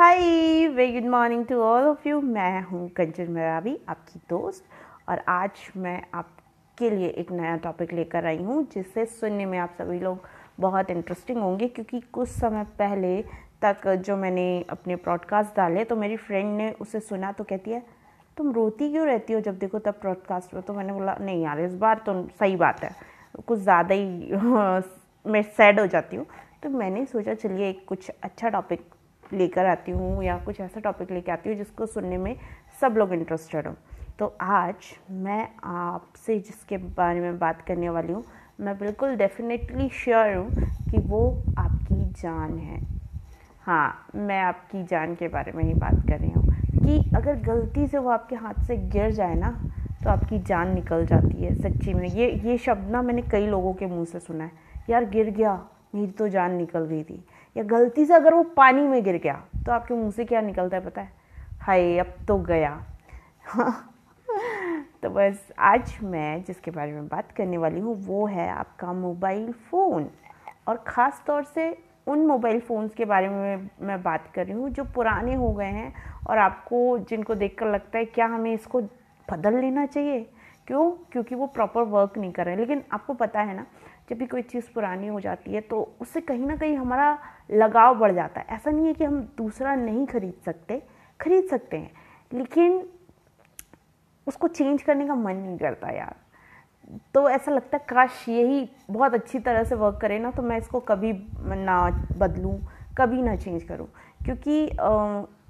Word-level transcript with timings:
Hi 0.00 0.66
very 0.66 0.92
good 0.92 1.08
morning 1.10 1.44
to 1.46 1.58
all 1.60 1.84
of 1.84 2.06
you 2.08 2.20
मैं 2.20 2.62
हूँ 2.62 2.88
कंचन 2.88 3.30
मरावी 3.32 3.76
आपकी 3.88 4.18
दोस्त। 4.30 4.64
और 5.08 5.20
आज 5.28 5.50
मैं 5.76 6.00
आपके 6.14 6.88
लिए 6.90 7.08
एक 7.08 7.32
नया 7.32 7.56
टॉपिक 7.56 7.92
लेकर 7.92 8.26
आई 8.26 8.36
हूँ 8.36 8.62
जिससे 8.74 9.04
सुनने 9.06 9.46
में 9.46 9.58
आप 9.58 9.74
सभी 9.78 9.98
लोग 9.98 10.26
बहुत 10.60 10.90
इंटरेस्टिंग 10.90 11.38
होंगे, 11.38 11.68
क्योंकि 11.68 12.00
कुछ 12.02 12.28
समय 12.28 12.64
पहले 12.78 13.22
तक 13.62 13.86
जो 14.06 14.16
मैंने 14.16 14.64
अपने 14.70 14.96
प्रॉडकास्ट 14.96 15.56
डाले 15.56 15.84
तो 15.84 15.96
मेरी 15.96 16.16
फ्रेंड 16.16 16.56
ने 16.56 16.70
उसे 16.80 17.00
सुना 17.00 17.32
तो 17.32 17.44
कहती 17.44 17.70
है, 17.70 17.82
तुम 18.36 18.52
रोती 18.52 18.90
क्यों 18.92 19.06
रहती 19.06 19.32
हो 19.32 19.40
जब 19.40 19.58
देखो 19.58 19.78
तब 19.78 19.98
प्रॉडकास्ट 20.00 20.54
में? 20.54 20.62
तो 20.62 20.74
मैंने 20.74 20.92
बोला, 20.92 21.16
नहीं 21.20 21.42
यार, 21.42 21.60
इस 21.60 21.74
बार 21.74 22.02
तो 22.06 22.22
सही 22.40 22.56
बात 22.56 22.80
है। 22.84 22.90
कुछ 23.46 23.58
ज़्यादा 23.58 23.94
ही, 23.94 24.32
मैं 25.26 25.42
सैड 25.42 25.80
हो 25.80 25.86
जाती 25.86 26.16
हूँ। 26.16 26.26
तो 26.62 26.70
मैंने 26.70 27.04
सोचा, 27.06 27.34
चलिए 27.34 27.68
एक 27.68 27.84
कुछ 27.88 28.10
अच्छा 28.10 28.48
टॉपिक 28.48 28.88
लेकर 29.32 29.66
आती 29.66 29.92
हूँ 29.92 30.22
या 30.24 30.36
कुछ 30.38 30.60
ऐसा 30.60 30.80
टॉपिक 30.80 31.10
लेकर 31.10 31.32
आती 31.32 31.48
हूँ 31.50 31.56
जिसको 31.58 31.86
सुनने 31.86 32.18
में 32.18 32.34
सब 32.80 32.94
लोग 32.96 33.12
इंटरेस्टेड 33.12 33.66
हों। 33.66 33.74
तो 34.18 34.26
आज 34.42 34.94
मैं 35.10 35.48
आपसे 35.64 36.38
जिसके 36.38 36.76
बारे 36.76 37.20
में 37.20 37.38
बात 37.38 37.64
करने 37.68 37.88
वाली 37.88 38.12
हूँ, 38.12 38.24
मैं 38.60 38.76
बिल्कुल 38.78 39.14
डेफिनेटली 39.16 39.88
श्योर 39.94 40.34
हूँ 40.34 40.50
कि 40.90 40.98
वो 40.98 41.22
आपकी 41.58 42.04
जान 42.12 42.58
है। 42.58 42.80
हाँ 43.62 44.06
मैं 44.16 44.40
आपकी 44.42 44.82
जान 44.84 45.14
के 45.14 45.28
बारे 45.28 45.52
में 45.52 45.62
ही 45.64 45.74
बात 45.74 46.02
कर 46.08 46.18
रही 46.18 46.30
हूँ 46.30 46.44
कि 46.76 47.16
अगर 47.16 47.40
गलती 47.42 47.86
से 47.86 47.98
वो 47.98 48.10
आपके 48.10 48.36
हाथ 48.36 48.62
से 48.66 48.76
गिर 48.76 49.10
जाए 49.10 49.34
ना 49.34 49.50
तो 50.02 50.10
आपकी 50.10 50.38
जान 50.38 50.74
निकल 50.74 51.04
जाती 51.06 51.42
है 51.42 51.54
सच्ची 51.54 51.94
में। 51.94 52.08
ये 52.08 52.30
ये 52.44 52.56
शब्द 52.58 52.90
ना 52.90 53.02
मैंने 53.02 53.22
कई 53.22 53.46
लोगों 53.46 53.72
के 53.74 53.86
मुँह 53.86 54.04
से 54.04 54.20
सुना 54.20 54.44
है। 54.44 54.68
यार 54.90 55.04
गिर 55.04 55.30
गया, 55.30 55.52
मेरी 55.94 56.12
तो 56.12 56.28
जान 56.28 56.54
निकल 56.54 56.84
गई 56.84 57.02
थी। 57.02 57.24
या 57.56 57.62
गलती 57.62 58.04
से 58.06 58.14
अगर 58.14 58.34
वो 58.34 58.42
पानी 58.42 58.82
में 58.82 59.02
गिर 59.04 59.16
गया 59.16 59.42
तो 59.66 59.72
आपके 59.72 59.94
मुँह 59.94 60.10
से 60.10 60.24
क्या 60.24 60.40
निकलता 60.40 60.76
है 60.76 60.84
पता 60.84 61.00
है? 61.00 61.12
हाय, 61.62 61.98
अब 61.98 62.14
तो 62.28 62.36
गया। 62.38 62.84
तो 65.02 65.10
बस 65.10 65.52
आज 65.58 65.98
मैं 66.02 66.42
जिसके 66.44 66.70
बारे 66.70 66.92
में 66.92 67.08
बात 67.08 67.32
करने 67.32 67.58
वाली 67.58 67.80
हूँ, 67.80 67.94
वो 68.06 68.26
है 68.26 68.48
आपका 68.50 68.92
मोबाइल 68.92 69.52
फ़ोन। 69.52 70.10
और 70.68 70.84
ख़ास 70.88 71.22
तौर 71.26 71.44
से 71.44 71.76
उन 72.06 72.26
मोबाइल 72.26 72.60
फ़ोन्स 72.60 72.94
के 72.94 73.04
बारे 73.04 73.28
में 73.28 73.68
मैं 73.82 74.02
बात 74.02 74.30
कर 74.34 74.46
रही 74.46 74.54
हूँ, 74.54 74.70
जो 74.70 74.84
पुराने 74.84 75.34
हो 75.34 75.52
गए 75.52 75.64
हैं 75.64 75.92
और 76.26 76.38
आपको 76.38 76.98
जिनको 76.98 77.34
देखकर 77.34 77.66
लगता 77.66 77.98
है, 77.98 78.04
क्या 78.04 78.26
हमें 78.26 78.52
इसको 78.54 78.80
बदल 79.28 79.58
लेना 79.60 79.86
चाहिए? 79.86 80.20
क्यों? 80.66 80.90
क्योंकि 81.12 81.34
वो 81.34 81.46
प्रॉपर 81.46 81.82
वर्क 81.82 82.18
नहीं 82.18 82.32
कर 82.32 82.46
रहे। 82.46 82.56
लेकिन 82.56 82.82
आपको 82.92 83.14
पता 83.14 83.40
है 83.40 83.56
ना 83.56 83.66
जब 84.10 84.18
भी 84.18 84.26
कोई 84.26 84.42
चीज़ 84.42 84.72
पुरानी 84.74 85.06
हो 85.06 85.20
जाती 85.20 85.52
है 85.52 85.60
तो 85.62 85.80
उससे 86.00 86.20
कहीं 86.20 86.46
ना 86.46 86.56
कहीं 86.56 86.76
हमारा 86.76 87.18
लगाव 87.52 87.98
बढ़ 87.98 88.12
जाता 88.12 88.40
है। 88.40 88.46
ऐसा 88.50 88.70
नहीं 88.70 88.86
है 88.86 88.94
कि 88.94 89.04
हम 89.04 89.20
दूसरा 89.38 89.74
नहीं 89.76 90.06
खरीद 90.06 90.34
सकते 90.44 90.82
खरीद 91.20 91.44
सकते 91.50 91.76
हैं, 91.76 91.90
लेकिन 92.32 92.82
उसको 94.26 94.48
चेंज 94.48 94.82
करने 94.82 95.06
का 95.06 95.14
मन 95.14 95.36
नहीं 95.36 95.56
करता 95.58 95.90
यार। 95.90 96.14
तो 97.14 97.28
ऐसा 97.30 97.52
लगता 97.52 97.76
है, 97.76 97.84
काश 97.88 98.28
यही 98.28 98.68
बहुत 98.90 99.14
अच्छी 99.14 99.38
तरह 99.38 99.64
से 99.64 99.74
वर्क 99.74 99.98
करे 100.00 100.18
ना 100.18 100.30
तो 100.30 100.42
मैं 100.42 100.58
इसको 100.58 100.80
कभी 100.82 101.12
ना 101.38 102.06
बदलूँ, 102.18 102.58
कभी 102.98 103.22
ना 103.22 103.36
चेंज 103.36 103.62
करूँ, 103.62 103.86
क्योंकि 104.24 104.66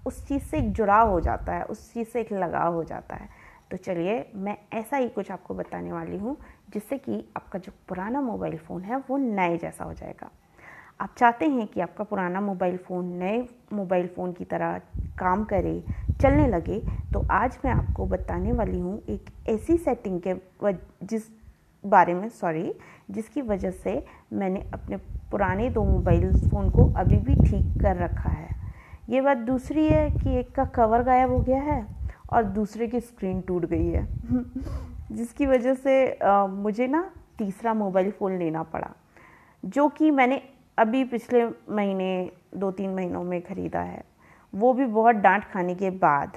उस 0.07 0.27
चीज़ 0.29 0.43
से 0.43 0.59
एक 0.59 0.73
जुड़ाव 0.73 1.11
हो 1.11 1.21
जाता 1.21 1.53
है, 1.53 1.65
उस 1.65 1.93
चीज़ 1.93 2.09
से 2.09 2.21
एक 2.21 2.33
लगाव 2.33 2.75
हो 2.75 2.85
जाता 2.85 3.15
है। 3.15 3.29
तो 3.71 3.77
चलिए, 3.77 4.25
मैं 4.35 4.57
ऐसा 4.73 4.97
ही 4.97 5.09
कुछ 5.09 5.31
आपको 5.31 5.55
बताने 5.55 5.93
वाली 5.93 6.17
हूँ 6.19 6.37
जिससे 6.73 6.99
कि 6.99 7.25
आपका 7.37 7.59
जो 7.59 7.73
पुराना 7.89 8.21
मोबाइल 8.21 8.57
फ़ोन 8.59 8.83
है 8.83 8.97
वो 9.09 9.17
नए 9.17 9.57
जैसा 9.59 9.85
हो 9.85 9.93
जाएगा। 9.95 10.31
आप 11.01 11.15
चाहते 11.19 11.47
हैं 11.47 11.67
कि 11.67 11.81
आपका 11.81 12.05
पुराना 12.05 12.41
मोबाइल 12.41 12.77
फ़ोन, 12.79 13.07
नए 13.15 13.39
मोबाइल 13.73 14.07
फ़ोन 14.07 14.33
की 14.33 14.45
तरह 14.45 14.79
काम 15.19 15.45
करे, 15.45 15.83
चलने 16.21 16.47
लगे 16.49 16.79
तो 17.13 17.27
आज 17.33 17.59
मैं 17.65 17.73
आपको 17.73 18.07
बताने 18.07 18.53
वाली 18.53 18.79
हूँ 18.79 19.01
एक 19.09 19.31
ऐसी 19.49 19.77
सेटिंग 19.79 20.21
के 20.27 20.35
जिस 21.07 21.29
बारे 21.85 22.15
में 22.15 22.29
सॉरी 22.31 22.73
जिसकी 23.11 23.43
वजह 23.43 23.71
से 23.73 24.05
मैंने 24.33 24.61
अपने 24.75 24.97
पुराने 25.31 25.69
दो 25.71 25.85
मोबाइल 25.85 26.33
फ़ोन 26.51 26.71
को 26.71 26.93
अभी 26.95 27.17
भी 27.19 27.35
ठीक 27.41 27.81
कर 27.83 27.97
रखा 27.97 28.31
है। 28.31 28.49
ये 29.11 29.21
बात 29.21 29.39
दूसरी 29.47 29.87
है 29.87 30.11
कि 30.11 30.39
एक 30.39 30.55
का 30.55 30.65
कवर 30.75 31.03
गायब 31.03 31.31
हो 31.31 31.39
गया 31.41 31.63
है 31.63 31.85
और 32.33 32.45
दूसरे 32.45 32.87
की 32.87 33.01
स्क्रीन 33.01 33.41
टूट 33.41 33.65
गई 33.65 33.87
है। 33.87 34.07
जिसकी 35.11 35.47
वजह 35.47 35.75
से 35.75 36.13
आ, 36.13 36.47
मुझे 36.47 36.87
ना 36.87 37.11
तीसरा 37.39 37.75
मोबाइल 37.75 38.11
फ़ोन 38.11 38.39
लेना 38.39 38.63
पड़ा 38.65 38.93
जो 39.63 39.89
कि 39.89 40.11
मैंने 40.11 40.41
अभी 40.79 41.03
पिछले 41.07 41.45
महीने 41.71 42.31
दो 42.57 42.71
तीन 42.71 42.91
महीनों 42.91 43.23
में 43.25 43.41
ख़रीदा 43.43 43.81
है। 43.81 44.03
वो 44.53 44.73
भी 44.73 44.85
बहुत 44.87 45.17
डांट 45.17 45.45
खाने 45.45 45.75
के 45.75 45.91
बाद 45.99 46.37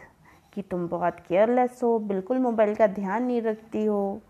कि 0.53 0.61
तुम 0.61 0.87
बहुत 0.87 1.19
केयरलेस 1.27 1.79
हो 1.83 1.97
बिल्कुल 2.01 2.37
मोबाइल 2.39 2.73
का 2.75 2.87
ध्यान 2.89 3.23
नहीं 3.23 3.41
रखती 3.41 3.85
हो। 3.85 4.21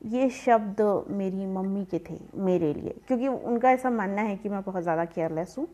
ये 0.00 0.28
शब्द 0.30 0.80
मेरी 1.10 1.46
मम्मी 1.46 1.84
के 1.84 1.98
थे 2.00 2.18
मेरे 2.36 2.72
लिए 2.74 2.94
क्योंकि 3.08 3.28
उनका 3.28 3.70
ऐसा 3.70 3.90
मानना 3.90 4.22
है 4.22 4.36
कि 4.36 4.48
मैं 4.48 4.62
बहुत 4.62 4.82
ज़्यादा 4.82 5.04
केयरलेस 5.06 5.54
हूँ 5.58 5.66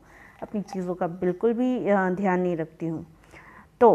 अपनी 0.43 0.61
चीज़ों 0.63 0.95
का 0.95 1.07
बिल्कुल 1.19 1.53
भी 1.53 1.79
ध्यान 1.81 2.41
नहीं 2.41 2.57
रखती 2.57 2.87
हूँ। 2.87 3.05
तो 3.81 3.91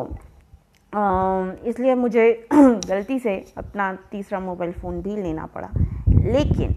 इसलिए 0.95 1.95
मुझे 1.95 2.31
गलती 2.53 3.17
से 3.19 3.35
अपना 3.57 3.93
तीसरा 4.11 4.39
मोबाइल 4.39 4.71
फ़ोन 4.71 5.01
भी 5.01 5.15
लेना 5.15 5.45
पड़ा। 5.45 5.69
लेकिन 6.09 6.75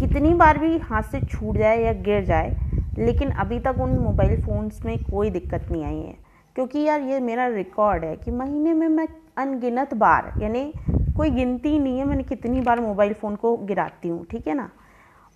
कितनी 0.00 0.32
बार 0.34 0.58
भी 0.58 0.76
हाथ 0.78 1.02
से 1.02 1.20
छूट 1.20 1.56
जाए 1.56 1.82
या 1.82 1.92
गिर 1.92 2.24
जाए, 2.24 2.50
लेकिन 2.98 3.30
अभी 3.30 3.58
तक 3.60 3.76
उन 3.80 3.90
मोबाइल 3.98 4.40
फ़ोन्स 4.42 4.84
में 4.84 4.96
कोई 5.04 5.30
दिक्कत 5.30 5.68
नहीं 5.70 5.84
आई 5.84 5.96
है। 5.96 6.16
क्योंकि 6.56 6.78
यार, 6.78 7.00
ये 7.00 7.20
मेरा 7.20 7.46
रिकॉर्ड 7.46 8.04
है 8.04 8.16
कि 8.16 8.30
महीने 8.30 8.72
में 8.74 8.88
मैं 8.88 9.06
अनगिनत 9.38 9.94
बार, 9.94 10.32
यानी 10.42 10.72
कोई 11.16 11.30
गिनती 11.30 11.78
नहीं 11.78 11.98
है, 11.98 12.04
मैंने 12.04 12.22
कितनी 12.22 12.60
बार 12.60 12.80
मोबाइल 12.80 13.12
फ़ोन 13.12 13.36
को 13.36 13.56
गिराती 13.56 14.08
हूँ, 14.08 14.24
ठीक 14.30 14.48
है 14.48 14.54
ना? 14.54 14.70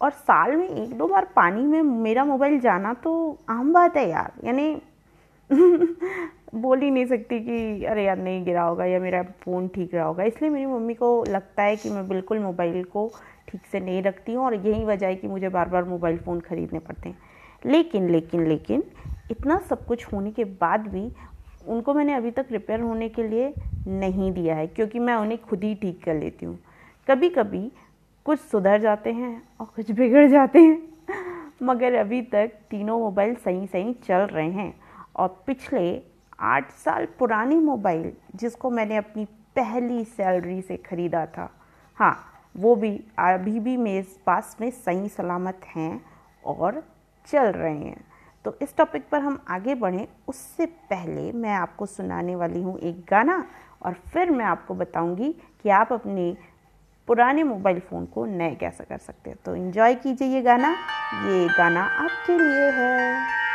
और 0.01 0.11
साल 0.11 0.57
में 0.57 0.69
एक 0.69 0.97
दो 0.99 1.07
बार 1.09 1.25
पानी 1.37 1.63
में 1.63 1.83
मेरा 1.83 2.25
मोबाइल 2.25 2.59
जाना 2.61 2.95
तो 2.95 3.39
आम 3.51 3.73
बात 3.73 3.97
है 3.97 4.09
यार, 4.11 4.33
यानी 4.45 4.77
बोल 6.53 6.81
ही 6.81 6.91
नहीं 6.91 7.07
सकती 7.07 7.39
कि, 7.41 7.85
अरे 7.85 8.05
यार, 8.05 8.19
नहीं 8.19 8.45
गिरा 8.45 8.63
होगा 8.63 8.85
या 8.85 8.99
मेरा 9.01 9.23
फ़ोन 9.43 9.69
ठीक 9.69 9.95
रहा 9.95 10.05
होगा। 10.05 10.25
इसलिए 10.25 10.51
मेरी 10.51 10.67
मम्मी 10.67 10.95
को 10.95 11.25
लगता 11.29 11.63
है 11.63 11.77
कि 11.77 11.91
मैं 11.91 12.07
बिल्कुल 12.09 12.39
मोबाइल 12.39 12.83
को 12.85 13.11
ठीक 13.49 13.67
से 13.73 13.81
नहीं 13.81 14.03
रखती 14.03 14.35
हूँ 14.35 14.45
और 14.45 14.55
यही 14.57 14.85
वजह 14.85 15.07
है 15.07 15.17
कि 15.17 15.29
मुझे 15.29 15.49
बार 15.49 15.69
बार 15.69 15.85
मोबाइल 15.85 16.19
फ़ोन 16.19 16.41
ख़रीदने 16.41 16.79
पड़ते 16.79 17.09
हैं। 17.09 17.19
लेकिन 17.67 18.09
लेकिन 18.11 18.47
लेकिन 18.49 18.83
इतना 19.31 19.59
सब 19.69 19.85
कुछ 19.87 20.05
होने 20.13 20.31
के 20.31 20.45
बाद 20.45 20.87
भी 20.89 21.11
उनको 21.67 21.95
मैंने 21.95 22.15
अभी 22.15 22.31
तक 22.31 22.47
रिपेयर 22.53 22.81
होने 22.81 23.09
के 23.09 23.23
लिए 23.23 23.53
नहीं 23.89 24.33
दिया 24.33 24.55
है, 24.57 24.67
क्योंकि 24.67 24.99
मैं 24.99 25.15
उन्हें 25.15 25.39
खुद 25.41 25.65
ही 25.65 25.75
ठीक 25.75 26.03
कर 26.05 26.15
लेती 26.15 26.47
हूँ। 26.47 26.59
कभी 27.09 27.29
कभी 27.29 27.71
कुछ 28.27 28.39
सुधर 28.41 28.81
जाते 28.81 29.13
हैं 29.13 29.43
और 29.61 29.67
कुछ 29.77 29.91
बिगड़ 29.91 30.27
जाते 30.29 30.59
हैं, 30.59 30.83
मगर 31.63 31.95
अभी 31.95 32.21
तक 32.25 32.53
तीनों 32.71 32.99
मोबाइल 33.01 33.35
सही 33.35 33.67
सही 33.67 33.93
चल 34.07 34.27
रहे 34.27 34.51
हैं। 34.51 34.75
और 35.17 35.29
पिछले 35.47 35.91
आठ 36.39 36.71
साल 36.75 37.07
पुरानी 37.19 37.57
मोबाइल 37.57 38.13
जिसको 38.35 38.71
मैंने 38.71 38.97
अपनी 38.97 39.25
पहली 39.57 40.05
सैलरी 40.05 40.61
से 40.63 40.77
ख़रीदा 40.77 41.25
था। 41.27 41.51
हाँ 41.99 42.17
वो 42.55 42.75
भी 42.77 42.91
अभी 43.19 43.61
भी 43.61 43.77
मेरे 43.77 44.07
पास 44.27 44.57
में 44.61 44.71
सही 44.71 45.09
सलामत 45.09 45.61
हैं 45.77 46.01
और 46.45 46.83
चल 47.29 47.47
रहे 47.47 47.79
हैं। 47.79 48.05
तो 48.45 48.57
इस 48.63 48.77
टॉपिक 48.77 49.09
पर 49.09 49.21
हम 49.21 49.39
आगे 49.49 49.75
बढ़ें। 49.75 50.07
उससे 50.29 50.67
पहले 50.67 51.33
मैं 51.33 51.55
आपको 51.55 51.87
सुनाने 51.87 52.37
वाली 52.37 52.63
हूँ 52.63 52.79
एक 52.79 53.01
गाना 53.11 53.45
और 53.83 53.95
फिर 54.13 54.31
मैं 54.31 54.45
आपको 54.45 54.75
बताऊँगी 54.75 55.33
कि 55.63 55.69
आप 55.71 55.93
अपने 55.93 56.37
पुराने 57.09 57.43
मोबाइल 57.43 57.81
फ़ोन 57.81 58.07
को 58.07 58.25
नए 58.27 58.55
कैसे 58.55 58.85
कर 58.85 58.99
सकते 58.99 59.31
हैं। 59.31 59.39
तो 59.45 59.55
इन्जॉय 59.57 59.95
कीजिए 59.95 60.29
ये 60.29 60.43
गाना। 60.43 60.71
ये 61.27 61.47
गाना 61.49 61.83
आपके 61.83 62.39
लिए 62.39 62.71
है। 62.71 63.48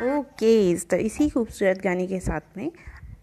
केस 0.00 0.86
तो 0.88 0.96
इसी 0.96 1.28
खूबसूरत 1.28 1.80
गाने 1.82 2.06
के 2.06 2.18
साथ 2.20 2.56
में 2.56 2.70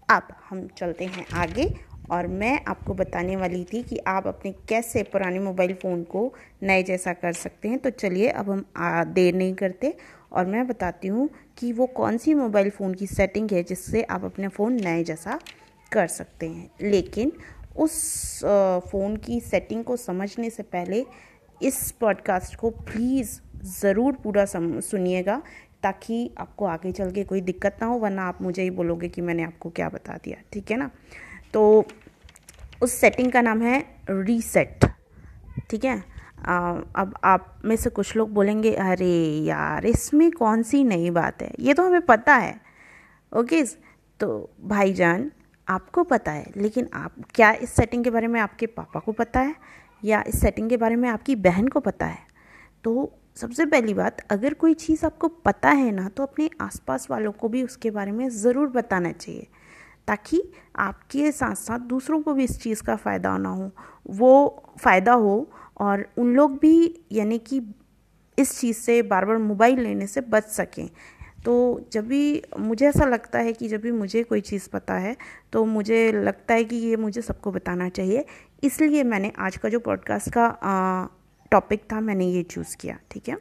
अब 0.09 0.27
हम 0.49 0.67
चलते 0.77 1.05
हैं 1.05 1.25
आगे 1.33 1.73
और 2.11 2.27
मैं 2.27 2.59
आपको 2.67 2.93
बताने 2.93 3.35
वाली 3.35 3.63
थी 3.63 3.81
कि 3.83 3.97
आप 4.07 4.27
अपने 4.27 4.51
कैसे 4.69 5.03
पुराने 5.03 5.39
मोबाइल 5.39 5.73
फ़ोन 5.73 6.03
को 6.03 6.33
नए 6.63 6.83
जैसा 6.83 7.13
कर 7.13 7.33
सकते 7.33 7.67
हैं। 7.67 7.77
तो 7.79 7.89
चलिए, 7.89 8.27
अब 8.27 8.49
हम 8.49 8.65
देर 9.13 9.35
नहीं 9.35 9.53
करते 9.53 9.95
और 10.31 10.45
मैं 10.45 10.67
बताती 10.67 11.07
हूँ 11.07 11.29
कि 11.57 11.71
वो 11.71 11.85
कौन 11.87 12.17
सी 12.17 12.33
मोबाइल 12.33 12.69
फ़ोन 12.69 12.93
की 12.93 13.07
सेटिंग 13.07 13.51
है 13.51 13.63
जिससे 13.63 14.03
आप 14.03 14.25
अपने 14.25 14.47
फ़ोन 14.47 14.73
नए 14.73 15.03
जैसा 15.03 15.39
कर 15.91 16.07
सकते 16.07 16.49
हैं। 16.49 16.69
लेकिन 16.81 17.31
उस 17.77 18.39
फ़ोन 18.91 19.15
की 19.17 19.39
सेटिंग 19.39 19.83
को 19.83 19.97
समझने 19.97 20.49
से 20.49 20.63
पहले 20.63 21.05
इस 21.61 21.91
पॉडकास्ट 21.91 22.55
को 22.55 22.69
प्लीज़ 22.69 23.39
ज़रूर 23.81 24.13
पूरा 24.13 24.45
सुनिएगा 24.47 25.41
ताकि 25.85 26.17
आपको 26.37 26.65
आगे 26.65 26.91
चल 26.91 27.11
के 27.11 27.23
कोई 27.23 27.41
दिक्कत 27.41 27.77
ना 27.81 27.87
हो, 27.87 27.97
वरना 27.97 28.23
आप 28.23 28.41
मुझे 28.41 28.63
ही 28.63 28.69
बोलोगे 28.71 29.09
कि 29.09 29.21
मैंने 29.21 29.43
आपको 29.43 29.69
क्या 29.69 29.89
बता 29.89 30.17
दिया, 30.23 30.37
ठीक 30.53 30.71
है 30.71 30.77
ना? 30.77 30.89
तो 31.53 31.85
उस 32.83 32.93
सेटिंग 32.93 33.31
का 33.31 33.41
नाम 33.41 33.61
है 33.61 33.79
रीसेट 34.09 34.85
ठीक 35.69 35.85
है? 35.85 35.97
अब 36.37 37.13
आप 37.23 37.61
में 37.65 37.75
से 37.75 37.89
कुछ 37.89 38.15
लोग 38.15 38.31
बोलेंगे, 38.33 38.73
अरे 38.73 39.15
यार, 39.45 39.85
इसमें 39.85 40.31
कौन 40.31 40.63
सी 40.63 40.83
नई 40.83 41.09
बात 41.09 41.41
है? 41.41 41.51
ये 41.59 41.73
तो 41.73 41.83
हमें 41.83 42.01
पता 42.01 42.35
है 42.35 42.59
ओके 43.31 43.63
तो 44.19 44.27
भाईजान, 44.63 45.31
आपको 45.67 46.03
पता 46.03 46.31
है, 46.31 46.45
लेकिन 46.57 46.89
आप, 46.93 47.15
क्या 47.35 47.51
इस 47.53 47.69
सेटिंग 47.69 48.03
के 48.03 48.09
बारे 48.09 48.27
में 48.27 48.39
आपके 48.41 48.65
पापा 48.67 48.99
को 48.99 49.11
पता 49.11 49.39
है? 49.39 49.55
या 50.03 50.23
इस 50.27 50.39
सेटिंग 50.41 50.69
के 50.69 50.77
बारे 50.77 50.95
में 50.95 51.09
आपकी 51.09 51.35
बहन 51.37 51.67
को 51.67 51.79
पता 51.79 52.05
है? 52.05 52.19
तो 52.83 53.11
सबसे 53.37 53.65
पहली 53.65 53.93
बात, 53.93 54.21
अगर 54.31 54.53
कोई 54.53 54.73
चीज़ 54.73 55.05
आपको 55.05 55.27
पता 55.27 55.69
है 55.69 55.91
ना 55.91 56.07
तो 56.09 56.23
अपने 56.23 56.49
आसपास 56.61 57.07
वालों 57.11 57.31
को 57.31 57.47
भी 57.49 57.63
उसके 57.63 57.91
बारे 57.91 58.11
में 58.11 58.27
ज़रूर 58.31 58.67
बताना 58.69 59.11
चाहिए, 59.11 59.47
ताकि 60.07 60.41
आपके 60.77 61.31
साथ 61.31 61.55
साथ 61.55 61.79
दूसरों 61.87 62.21
को 62.21 62.33
भी 62.33 62.43
इस 62.43 62.61
चीज़ 62.61 62.83
का 62.83 62.95
फ़ायदा 62.95 63.37
ना 63.37 63.49
हो, 63.49 63.69
वो 64.09 64.63
फ़ायदा 64.79 65.13
हो, 65.13 65.49
और 65.77 66.05
उन 66.17 66.33
लोग 66.35 66.57
भी 66.59 67.03
यानी 67.11 67.37
कि 67.39 67.61
इस 68.37 68.59
चीज़ 68.59 68.77
से 68.77 69.01
बार 69.03 69.25
बार 69.25 69.37
मोबाइल 69.39 69.79
लेने 69.79 70.07
से 70.07 70.21
बच 70.23 70.47
सकें। 70.49 70.87
तो 71.45 71.55
जब 71.93 72.07
भी 72.07 72.41
मुझे 72.59 72.87
ऐसा 72.87 73.05
लगता 73.05 73.39
है 73.39 73.51
कि 73.53 73.67
जब 73.67 73.81
भी 73.81 73.91
मुझे 73.91 74.23
कोई 74.23 74.41
चीज़ 74.41 74.69
पता 74.69 74.93
है 74.95 75.15
तो 75.53 75.63
मुझे 75.65 76.11
लगता 76.13 76.53
है 76.53 76.63
कि 76.63 76.75
ये 76.77 76.95
मुझे 76.97 77.21
सबको 77.21 77.51
बताना 77.51 77.89
चाहिए, 77.89 78.25
इसलिए 78.63 79.03
मैंने 79.03 79.31
आज 79.39 79.57
का 79.57 79.69
जो 79.69 79.79
पॉडकास्ट 79.81 80.29
का 80.29 80.47
टॉपिक 81.51 81.83
था 81.91 81.99
मैंने 82.01 82.25
ये 82.25 82.43
चूज़ 82.43 82.75
किया, 82.77 82.97
ठीक 83.11 83.29
है? 83.29 83.37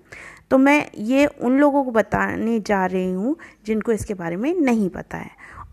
तो 0.51 0.59
मैं 0.59 0.91
ये 0.99 1.27
उन 1.27 1.59
लोगों 1.59 1.85
को 1.85 1.91
बताने 1.91 2.59
जा 2.61 2.85
रही 2.87 3.13
हूँ 3.13 3.37
जिनको 3.67 3.93
इसके 3.93 4.15
बारे 4.15 4.37
में 4.37 4.55
नहीं 4.55 4.89
पता 4.91 5.19
है। 5.19 5.31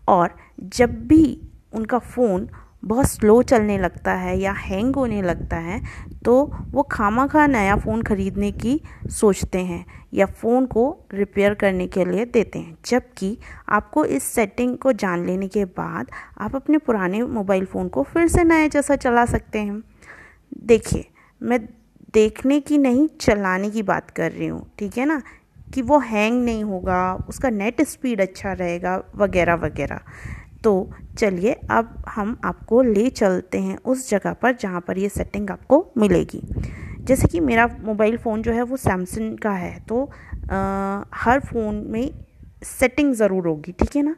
और 0.08 0.36
जब 0.60 0.98
भी 1.06 1.38
उनका 1.74 1.98
फ़ोन 1.98 2.48
बहुत 2.84 3.06
स्लो 3.06 3.42
चलने 3.42 3.76
लगता 3.78 4.12
है 4.14 4.38
या 4.38 4.52
हैंग 4.52 4.94
होने 4.96 5.20
लगता 5.22 5.56
है 5.56 5.80
तो 6.24 6.34
वो 6.70 6.82
खामा 6.82 7.26
खा 7.26 7.46
नया 7.46 7.76
फ़ोन 7.76 8.02
ख़रीदने 8.02 8.50
की 8.52 8.80
सोचते 9.10 9.58
हैं 9.58 9.84
या 10.14 10.26
फ़ोन 10.26 10.66
को 10.66 10.84
रिपेयर 11.14 11.54
करने 11.54 11.86
के 11.86 12.04
लिए 12.04 12.24
देते 12.24 12.58
हैं। 12.58 12.76
जबकि 12.86 13.36
आपको 13.68 14.04
इस 14.06 14.22
सेटिंग 14.24 14.76
को 14.78 14.92
जान 14.94 15.24
लेने 15.26 15.48
के 15.48 15.64
बाद 15.78 16.10
आप 16.38 16.56
अपने 16.56 16.78
पुराने 16.78 17.22
मोबाइल 17.24 17.64
फ़ोन 17.66 17.88
को 17.88 18.02
फिर 18.04 18.28
से 18.28 18.44
नए 18.44 18.68
जैसा 18.68 18.96
चला 18.96 19.24
सकते 19.26 19.58
हैं। 19.58 19.82
देखिए, 20.58 21.04
मैं 21.40 21.60
देखने 22.14 22.60
की 22.60 22.78
नहीं 22.78 23.06
चलाने 23.20 23.70
की 23.70 23.82
बात 23.82 24.10
कर 24.10 24.32
रही 24.32 24.46
हूँ 24.46 24.66
ठीक 24.78 24.98
है 24.98 25.04
ना? 25.06 25.20
कि 25.74 25.82
वो 25.82 25.98
हैंग 25.98 26.42
नहीं 26.44 26.64
होगा 26.64 27.14
उसका 27.28 27.50
नेट 27.50 27.80
स्पीड 27.82 28.20
अच्छा 28.20 28.52
रहेगा 28.52 28.96
वगैरह 29.16 29.54
वगैरह। 29.56 30.00
तो 30.64 30.72
चलिए 31.18 31.52
अब 31.70 31.94
हम 32.08 32.36
आपको 32.44 32.82
ले 32.82 33.08
चलते 33.10 33.58
हैं 33.58 33.76
उस 33.84 34.08
जगह 34.10 34.32
पर 34.32 34.56
जहाँ 34.56 34.80
पर 34.80 34.98
ये 34.98 35.08
सेटिंग 35.08 35.50
आपको 35.50 35.84
मिलेगी। 35.98 36.40
जैसे 37.04 37.28
कि 37.28 37.40
मेरा 37.40 37.66
मोबाइल 37.84 38.16
फ़ोन 38.16 38.42
जो 38.42 38.52
है 38.52 38.62
वो 38.62 38.76
सैमसंग 38.76 39.38
का 39.38 39.50
है 39.52 39.78
तो 39.88 40.04
आ, 40.50 41.02
हर 41.14 41.40
फ़ोन 41.40 41.84
में 41.90 42.10
सेटिंग 42.64 43.14
ज़रूर 43.14 43.46
होगी 43.46 43.72
ठीक 43.72 43.96
है 43.96 44.02
ना? 44.02 44.14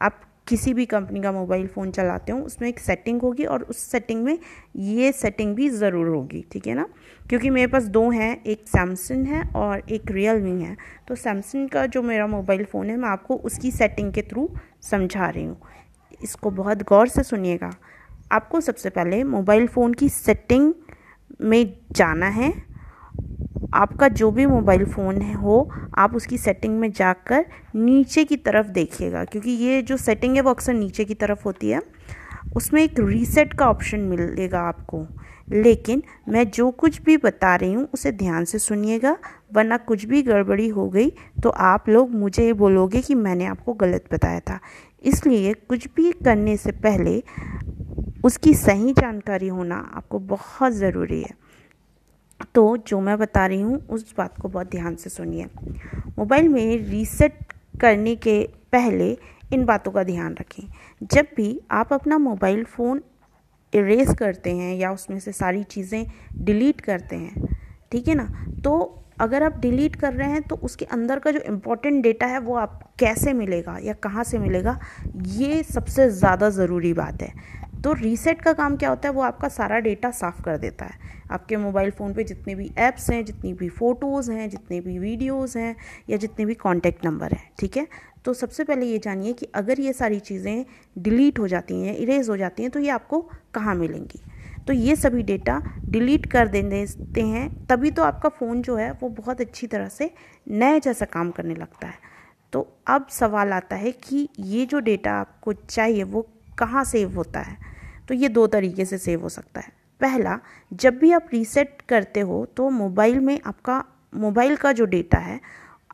आप 0.00 0.20
किसी 0.48 0.72
भी 0.74 0.84
कंपनी 0.86 1.20
का 1.22 1.30
मोबाइल 1.32 1.66
फ़ोन 1.66 1.90
चलाते 1.90 2.32
हो 2.32 2.38
उसमें 2.40 2.68
एक 2.68 2.78
सेटिंग 2.78 3.20
होगी 3.22 3.44
और 3.44 3.62
उस 3.62 3.78
सेटिंग 3.90 4.22
में 4.24 4.38
ये 4.76 5.10
सेटिंग 5.12 5.54
भी 5.54 5.68
ज़रूर 5.70 6.08
होगी 6.08 6.44
ठीक 6.52 6.66
है 6.66 6.74
ना? 6.74 6.86
क्योंकि 7.28 7.50
मेरे 7.50 7.66
पास 7.66 7.84
दो 7.84 8.10
हैं, 8.10 8.44
एक 8.44 8.64
सैमसंग 8.68 9.26
है 9.26 9.42
और 9.56 9.82
एक 9.90 10.10
रियलमी 10.10 10.62
है। 10.62 10.76
तो 11.08 11.14
सैमसंग 11.14 11.68
का 11.68 11.86
जो 11.86 12.02
मेरा 12.02 12.26
मोबाइल 12.26 12.64
फ़ोन 12.64 12.90
है, 12.90 12.96
मैं 12.96 13.08
आपको 13.08 13.34
उसकी 13.34 13.70
सेटिंग 13.70 14.12
के 14.12 14.22
थ्रू 14.22 14.50
समझा 14.82 15.28
रही 15.28 15.44
हूँ। 15.44 15.60
इसको 16.22 16.50
बहुत 16.50 16.82
गौर 16.82 17.08
से 17.08 17.22
सुनिएगा। 17.22 17.70
आपको 18.32 18.60
सबसे 18.60 18.90
पहले 18.90 19.24
मोबाइल 19.24 19.66
फ़ोन 19.66 19.94
की 19.94 20.08
सेटिंग 20.08 20.74
में 21.40 21.76
जाना 21.92 22.26
है। 22.26 22.68
आपका 23.74 24.08
जो 24.08 24.30
भी 24.30 24.46
मोबाइल 24.46 24.84
फ़ोन 24.84 25.22
है 25.22 25.34
हो, 25.34 25.72
आप 25.98 26.16
उसकी 26.16 26.38
सेटिंग 26.38 26.80
में 26.80 26.92
जाकर 26.92 27.46
नीचे 27.76 28.24
की 28.24 28.36
तरफ़ 28.36 28.66
देखिएगा। 28.66 29.24
क्योंकि 29.24 29.50
ये 29.50 29.82
जो 29.82 29.96
सेटिंग 29.96 30.34
है, 30.34 30.40
वो 30.40 30.50
अक्सर 30.50 30.74
नीचे 30.74 31.04
की 31.04 31.14
तरफ़ 31.14 31.42
होती 31.44 31.70
है। 31.70 31.82
उसमें 32.56 32.82
एक 32.82 32.94
रीसेट 33.00 33.52
का 33.52 33.66
ऑप्शन 33.66 34.00
मिलेगा 34.00 34.60
आपको। 34.60 35.06
लेकिन 35.52 36.02
मैं 36.28 36.50
जो 36.50 36.70
कुछ 36.72 37.00
भी 37.02 37.16
बता 37.16 37.54
रही 37.56 37.72
हूँ, 37.72 37.86
उसे 37.94 38.12
ध्यान 38.12 38.44
से 38.44 38.58
सुनिएगा, 38.58 39.16
वरना 39.52 39.76
कुछ 39.78 40.04
भी 40.04 40.22
गड़बड़ी 40.22 40.68
हो 40.68 40.88
गई 40.88 41.10
तो 41.42 41.50
आप 41.50 41.88
लोग 41.88 42.10
मुझे 42.10 42.44
ये 42.46 42.52
बोलोगे 42.54 43.00
कि 43.00 43.14
मैंने 43.14 43.44
आपको 43.46 43.72
गलत 43.74 44.04
बताया 44.12 44.40
था। 44.40 44.58
इसलिए 45.04 45.52
कुछ 45.68 45.86
भी 45.96 46.12
करने 46.14 46.56
से 46.56 46.72
पहले 46.78 47.22
उसकी 48.24 48.54
सही 48.54 48.92
जानकारी 48.92 49.48
होना 49.48 49.76
आपको 49.94 50.18
बहुत 50.18 50.72
ज़रूरी 50.72 51.20
है। 51.22 51.36
तो 52.54 52.76
जो 52.76 53.00
मैं 53.00 53.16
बता 53.18 53.46
रही 53.46 53.60
हूँ, 53.60 53.78
उस 53.86 54.14
बात 54.18 54.40
को 54.40 54.48
बहुत 54.48 54.70
ध्यान 54.70 54.94
से 54.94 55.10
सुनिए। 55.10 55.46
मोबाइल 56.18 56.48
में 56.48 56.76
रीसेट 56.80 57.38
करने 57.80 58.14
के 58.16 58.42
पहले 58.72 59.16
इन 59.52 59.64
बातों 59.64 59.92
का 59.92 60.02
ध्यान 60.04 60.34
रखें। 60.40 60.62
जब 61.02 61.26
भी 61.36 61.60
आप 61.70 61.92
अपना 61.92 62.18
मोबाइल 62.18 62.64
फ़ोन 62.66 63.02
इरेज 63.72 64.14
करते 64.18 64.50
हैं 64.56 64.74
या 64.76 64.92
उसमें 64.92 65.18
से 65.20 65.32
सारी 65.32 65.62
चीज़ें 65.64 66.04
डिलीट 66.36 66.80
करते 66.80 67.16
हैं, 67.16 67.48
ठीक 67.92 68.08
है 68.08 68.14
ना? 68.14 68.28
तो 68.64 68.94
अगर 69.20 69.42
आप 69.42 69.58
डिलीट 69.60 69.96
कर 69.96 70.12
रहे 70.12 70.30
हैं 70.30 70.42
तो 70.42 70.56
उसके 70.56 70.84
अंदर 70.86 71.18
का 71.18 71.30
जो 71.30 71.40
इम्पोर्टेंट 71.42 72.02
डेटा 72.02 72.26
है 72.26 72.38
वो 72.40 72.56
आप 72.56 72.80
कैसे 72.98 73.32
मिलेगा 73.32 73.76
या 73.82 73.92
कहाँ 73.94 74.24
से 74.24 74.38
मिलेगा, 74.38 74.78
ये 75.16 75.62
सबसे 75.64 76.08
ज़्यादा 76.10 76.50
ज़रूरी 76.50 76.92
बात 76.92 77.22
है। 77.22 77.32
तो 77.84 77.92
रीसेट 77.92 78.40
का 78.40 78.52
काम 78.52 78.76
क्या 78.76 78.88
होता 78.88 79.08
है? 79.08 79.14
वो 79.14 79.22
आपका 79.22 79.48
सारा 79.48 79.78
डेटा 79.78 80.10
साफ़ 80.10 80.42
कर 80.42 80.56
देता 80.56 80.84
है। 80.84 80.98
आपके 81.30 81.56
मोबाइल 81.56 81.90
फ़ोन 81.90 82.14
पे 82.14 82.24
जितने 82.24 82.54
भी 82.54 82.70
ऐप्स 82.78 83.10
हैं, 83.10 83.24
जितनी 83.24 83.52
भी 83.52 83.68
फ़ोटोज़ 83.68 84.32
हैं, 84.32 84.48
जितने 84.50 84.80
भी 84.80 84.98
वीडियोज़ 84.98 85.58
हैं, 85.58 85.76
या 86.10 86.16
जितने 86.16 86.46
भी 86.46 86.54
कॉन्टैक्ट 86.54 87.06
नंबर 87.06 87.32
हैं, 87.32 87.50
ठीक 87.58 87.76
है? 87.76 87.86
तो 88.24 88.34
सबसे 88.34 88.64
पहले 88.64 88.86
ये 88.86 88.98
जानिए 88.98 89.32
कि 89.32 89.46
अगर 89.54 89.80
ये 89.80 89.92
सारी 89.92 90.18
चीज़ें 90.20 90.64
डिलीट 90.98 91.38
हो 91.38 91.48
जाती 91.48 91.82
हैं 91.82 91.96
इरेज 91.96 92.28
हो 92.28 92.36
जाती 92.36 92.62
हैं 92.62 92.72
तो 92.72 92.80
ये 92.80 92.88
आपको 92.88 93.20
कहाँ 93.54 93.74
मिलेंगी? 93.74 94.20
तो 94.66 94.72
ये 94.72 94.96
सभी 94.96 95.22
डेटा 95.22 95.62
डिलीट 95.84 96.26
कर 96.26 96.48
देते 96.48 97.22
हैं, 97.22 97.66
तभी 97.66 97.90
तो 97.90 98.02
आपका 98.02 98.28
फ़ोन 98.28 98.62
जो 98.62 98.76
है, 98.76 98.90
वो 98.92 99.08
बहुत 99.08 99.40
अच्छी 99.40 99.66
तरह 99.66 99.88
से 99.88 100.10
नए 100.50 100.80
जैसा 100.80 101.04
काम 101.04 101.30
करने 101.30 101.54
लगता 101.54 101.86
है। 101.86 101.94
तो 102.52 102.76
अब 102.86 103.06
सवाल 103.10 103.52
आता 103.52 103.76
है 103.76 103.92
कि 103.92 104.28
ये 104.40 104.66
जो 104.66 104.78
डेटा 104.78 105.12
आपको 105.12 105.52
चाहिए, 105.52 106.02
वो 106.02 106.28
कहाँ 106.58 106.84
सेव 106.84 107.14
होता 107.16 107.40
है? 107.40 107.56
तो 108.08 108.14
ये 108.14 108.28
दो 108.28 108.46
तरीके 108.46 108.84
से 108.84 108.98
सेव 108.98 109.22
हो 109.22 109.28
सकता 109.28 109.60
है। 109.60 109.72
पहला, 110.00 110.38
जब 110.72 110.98
भी 110.98 111.12
आप 111.12 111.28
रीसेट 111.32 111.82
करते 111.88 112.20
हो 112.20 112.44
तो 112.56 112.68
मोबाइल 112.70 113.18
में 113.20 113.38
आपका 113.46 113.84
मोबाइल 114.14 114.56
का 114.56 114.72
जो 114.72 114.84
डेटा 114.86 115.18
है 115.18 115.40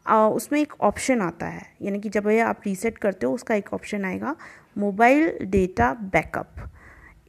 उसमें 0.09 0.61
एक 0.61 0.73
ऑप्शन 0.81 1.21
आता 1.21 1.47
है। 1.47 1.63
यानी 1.83 2.01
कि 2.01 2.09
जब 2.09 2.29
आप 2.29 2.61
रीसेट 2.67 2.99
करते 2.99 3.27
हो, 3.27 3.33
उसका 3.33 3.55
एक 3.55 3.73
ऑप्शन 3.75 4.05
आएगा 4.05 4.35
मोबाइल 4.79 5.39
डेटा 5.43 5.93
बैकअप 5.95 6.55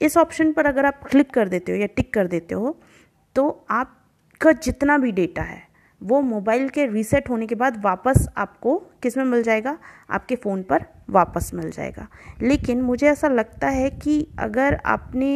इस 0.02 0.18
ऑप्शन 0.18 0.52
पर 0.54 0.66
अगर 0.66 0.86
आप 0.86 1.04
क्लिक 1.04 1.34
कर 1.34 1.50
देते 1.50 1.72
हो 1.72 1.78
या 1.78 1.88
टिक 1.88 2.14
कर 2.14 2.28
देते 2.28 2.56
हो 2.56 2.78
तो 3.36 3.66
आपका 3.70 4.52
जितना 4.52 4.98
भी 4.98 5.12
डेटा 5.12 5.42
है 5.42 5.62
वो 6.06 6.22
मोबाइल 6.22 6.68
के 6.70 6.86
रीसेट 6.86 7.30
होने 7.30 7.48
के 7.48 7.56
बाद 7.56 7.82
वापस 7.86 8.28
आपको 8.38 8.76
किसमें 9.04 9.24
मिल 9.26 9.44
जाएगा? 9.44 9.78
आपके 10.10 10.36
फ़ोन 10.36 10.64
पर 10.64 10.86
वापस 11.10 11.52
मिल 11.54 11.70
जाएगा। 11.72 12.08
लेकिन 12.42 12.82
मुझे 12.82 13.08
ऐसा 13.08 13.28
लगता 13.28 13.68
है 13.70 13.90
कि 13.92 14.28
अगर 14.40 14.80
आपने 14.86 15.32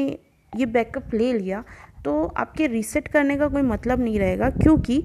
ये 0.54 0.66
बैकअप 0.66 1.14
ले 1.14 1.32
लिया 1.34 1.64
तो 2.06 2.22
आपके 2.38 2.68
रीसेट 2.68 3.08
करने 3.08 3.38
का 3.38 3.48
कोई 3.48 3.62
मतलब 3.62 4.00
नहीं 4.00 4.20
रहेगा 4.20 4.50
क्योंकि 4.50 5.04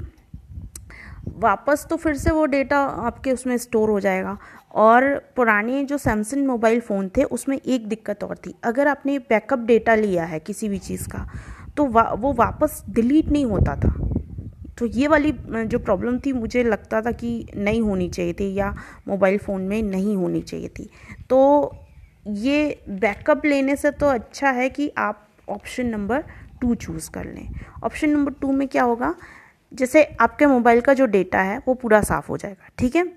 वापस 1.36 1.86
तो 1.90 1.96
फिर 1.96 2.14
से 2.14 2.30
वो 2.30 2.44
डेटा 2.46 2.78
आपके 2.78 3.32
उसमें 3.32 3.56
स्टोर 3.58 3.90
हो 3.90 4.00
जाएगा। 4.00 4.36
और 4.74 5.04
पुराने 5.36 5.82
जो 5.84 5.98
सैमसंग 5.98 6.46
मोबाइल 6.46 6.80
फ़ोन 6.80 7.08
थे 7.08 7.24
उसमें 7.24 7.56
एक 7.56 7.88
दिक्कत 7.88 8.24
और 8.24 8.36
थी। 8.36 8.54
अगर 8.64 8.88
आपने 8.88 9.18
बैकअप 9.20 9.58
डेटा 9.58 9.94
लिया 9.94 10.24
है 10.24 10.40
किसी 10.40 10.68
भी 10.68 10.78
चीज़ 10.78 11.08
का 11.08 11.26
तो 11.76 11.84
वा, 11.84 12.02
वो 12.02 12.32
वापस 12.32 12.82
डिलीट 12.90 13.28
नहीं 13.28 13.44
होता 13.44 13.76
था। 13.76 14.13
तो 14.78 14.86
ये 14.86 15.08
वाली 15.08 15.32
जो 15.32 15.78
प्रॉब्लम 15.78 16.18
थी, 16.18 16.32
मुझे 16.32 16.62
लगता 16.64 17.00
था 17.02 17.10
कि 17.12 17.46
नहीं 17.56 17.80
होनी 17.82 18.08
चाहिए 18.08 18.32
थी 18.32 18.52
या 18.54 18.74
मोबाइल 19.08 19.38
फ़ोन 19.38 19.62
में 19.62 19.82
नहीं 19.82 20.16
होनी 20.16 20.40
चाहिए 20.42 20.68
थी। 20.68 20.88
तो 21.30 21.72
ये 22.26 22.82
बैकअप 22.90 23.44
लेने 23.46 23.76
से 23.76 23.90
तो 23.90 24.06
अच्छा 24.06 24.50
है 24.50 24.68
कि 24.70 24.90
आप 24.98 25.26
ऑप्शन 25.48 25.86
नंबर 25.86 26.24
टू 26.60 26.74
चूज़ 26.74 27.10
कर 27.10 27.24
लें। 27.24 27.48
ऑप्शन 27.84 28.10
नंबर 28.10 28.32
टू 28.32 28.52
में 28.52 28.66
क्या 28.68 28.82
होगा, 28.82 29.14
जैसे 29.72 30.04
आपके 30.20 30.46
मोबाइल 30.46 30.80
का 30.80 30.94
जो 30.94 31.06
डेटा 31.06 31.42
है, 31.42 31.58
वो 31.68 31.74
पूरा 31.74 32.00
साफ़ 32.02 32.28
हो 32.28 32.36
जाएगा, 32.36 32.68
ठीक 32.78 32.96
है? 32.96 33.12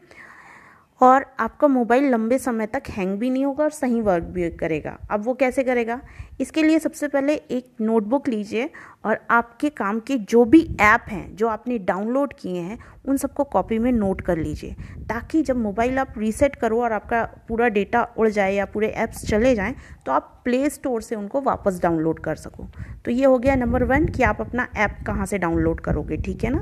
और 1.01 1.25
आपका 1.39 1.67
मोबाइल 1.67 2.03
लंबे 2.09 2.37
समय 2.39 2.65
तक 2.65 2.83
हैंग 2.89 3.17
भी 3.19 3.29
नहीं 3.29 3.45
होगा 3.45 3.63
और 3.63 3.69
सही 3.71 3.99
वर्क 4.01 4.23
भी 4.25 4.49
करेगा। 4.51 4.97
अब 5.11 5.23
वो 5.25 5.33
कैसे 5.33 5.63
करेगा? 5.63 5.99
इसके 6.41 6.63
लिए 6.63 6.79
सबसे 6.79 7.07
पहले 7.07 7.33
एक 7.33 7.67
नोटबुक 7.81 8.27
लीजिए 8.29 8.69
और 9.07 9.19
आपके 9.31 9.69
काम 9.71 9.99
के 9.99 10.17
जो 10.19 10.43
भी 10.45 10.61
ऐप 10.81 11.05
हैं, 11.09 11.35
जो 11.35 11.47
आपने 11.47 11.77
डाउनलोड 11.79 12.33
किए 12.33 12.61
हैं, 12.61 12.77
उन 13.05 13.17
सबको 13.17 13.43
कॉपी 13.45 13.77
में 13.79 13.91
नोट 13.91 14.21
कर 14.21 14.37
लीजिए। 14.37 14.75
ताकि 15.09 15.41
जब 15.41 15.57
मोबाइल 15.57 15.99
आप 15.99 16.13
रीसेट 16.17 16.55
करो 16.55 16.81
और 16.83 16.93
आपका 16.93 17.23
पूरा 17.47 17.67
डेटा 17.69 18.01
उड़ 18.17 18.27
जाए 18.29 18.53
या 18.55 18.65
पूरे 18.65 18.87
ऐप्स 18.97 19.25
चले 19.27 19.53
जाएँ 19.55 19.75
तो 20.05 20.11
आप 20.11 20.33
प्ले 20.43 20.69
स्टोर 20.69 21.01
से 21.01 21.15
उनको 21.15 21.41
वापस 21.41 21.79
डाउनलोड 21.81 22.19
कर 22.19 22.35
सको। 22.35 22.65
तो 23.05 23.11
ये 23.11 23.25
हो 23.25 23.37
गया 23.37 23.55
नंबर 23.55 23.83
वन 23.83 24.05
कि 24.07 24.23
आप 24.23 24.41
अपना 24.41 24.67
ऐप 24.77 24.97
कहाँ 25.07 25.25
से 25.25 25.37
डाउनलोड 25.37 25.79
करोगे, 25.79 26.17
ठीक 26.17 26.43
है 26.43 26.49
ना? 26.49 26.61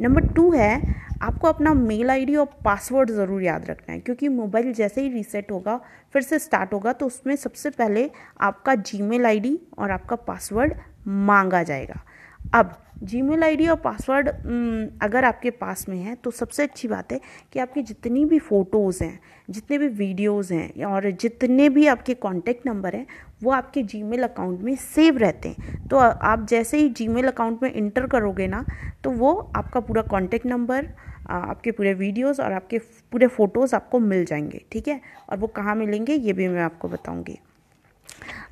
नंबर 0.00 0.26
टू 0.26 0.50
है, 0.52 0.94
आपको 1.22 1.48
अपना 1.48 1.74
मेल 1.74 2.10
आईडी 2.10 2.36
और 2.36 2.46
पासवर्ड 2.64 3.10
ज़रूर 3.10 3.42
याद 3.42 3.70
रखना 3.70 3.92
है, 3.92 4.00
क्योंकि 4.00 4.28
मोबाइल 4.30 4.72
जैसे 4.72 5.00
ही 5.00 5.08
रीसेट 5.08 5.52
होगा, 5.52 5.80
फिर 6.14 6.22
से 6.22 6.38
स्टार्ट 6.38 6.72
होगा 6.72 6.92
तो 6.92 7.06
उसमें 7.06 7.34
सबसे 7.36 7.70
पहले 7.70 8.10
आपका 8.40 8.74
जीमेल 8.74 9.26
आईडी 9.26 9.58
और 9.78 9.90
आपका 9.90 10.16
पासवर्ड 10.16 10.74
मांगा 11.06 11.62
जाएगा। 11.62 12.00
अब 12.54 12.76
जी 12.98 13.20
मेल 13.22 13.68
और 13.70 13.76
पासवर्ड 13.76 14.28
अगर 15.02 15.24
आपके 15.24 15.50
पास 15.52 15.88
में 15.88 15.96
है 15.98 16.14
तो 16.14 16.30
सबसे 16.30 16.62
अच्छी 16.62 16.88
बात 16.88 17.12
है 17.12 17.20
कि 17.52 17.58
आपकी 17.58 17.82
जितनी 17.82 18.24
भी 18.24 18.38
फ़ोटोज़ 18.38 19.02
हैं, 19.04 19.18
जितने 19.48 19.78
भी 19.78 19.88
वीडियोज़ 19.88 20.52
हैं 20.54 20.84
और 20.84 21.10
जितने 21.12 21.68
भी 21.68 21.86
आपके 21.86 22.14
कॉन्टैक्ट 22.16 22.66
नंबर 22.66 22.94
हैं, 22.96 23.06
वो 23.42 23.50
आपके 23.52 23.82
जीमेल 23.84 24.22
अकाउंट 24.22 24.60
में 24.60 24.74
सेव 24.76 25.18
रहते 25.18 25.48
हैं। 25.48 25.88
तो 25.88 25.96
आप 25.96 26.46
जैसे 26.50 26.78
ही 26.78 26.88
जीमेल 26.90 27.26
अकाउंट 27.26 27.62
में 27.62 27.72
इंटर 27.72 28.06
करोगे 28.06 28.46
ना 28.46 28.64
तो 29.04 29.10
वो 29.12 29.34
आपका 29.56 29.80
पूरा 29.80 30.02
कॉन्टैक्ट 30.04 30.46
नंबर 30.46 30.88
आपके 31.28 31.70
पूरे 31.70 31.92
वीडियोज़ 31.94 32.42
और 32.42 32.52
आपके 32.52 32.78
पूरे 33.12 33.26
फ़ोटोज़ 33.28 33.74
आपको 33.76 33.98
मिल 34.00 34.24
जाएँगे, 34.24 34.64
ठीक 34.72 34.88
है? 34.88 35.00
और 35.30 35.38
वो 35.38 35.46
कहाँ 35.46 35.74
मिलेंगे, 35.74 36.14
ये 36.14 36.32
भी 36.32 36.48
मैं 36.48 36.62
आपको 36.62 36.88
बताऊँगी। 36.88 37.38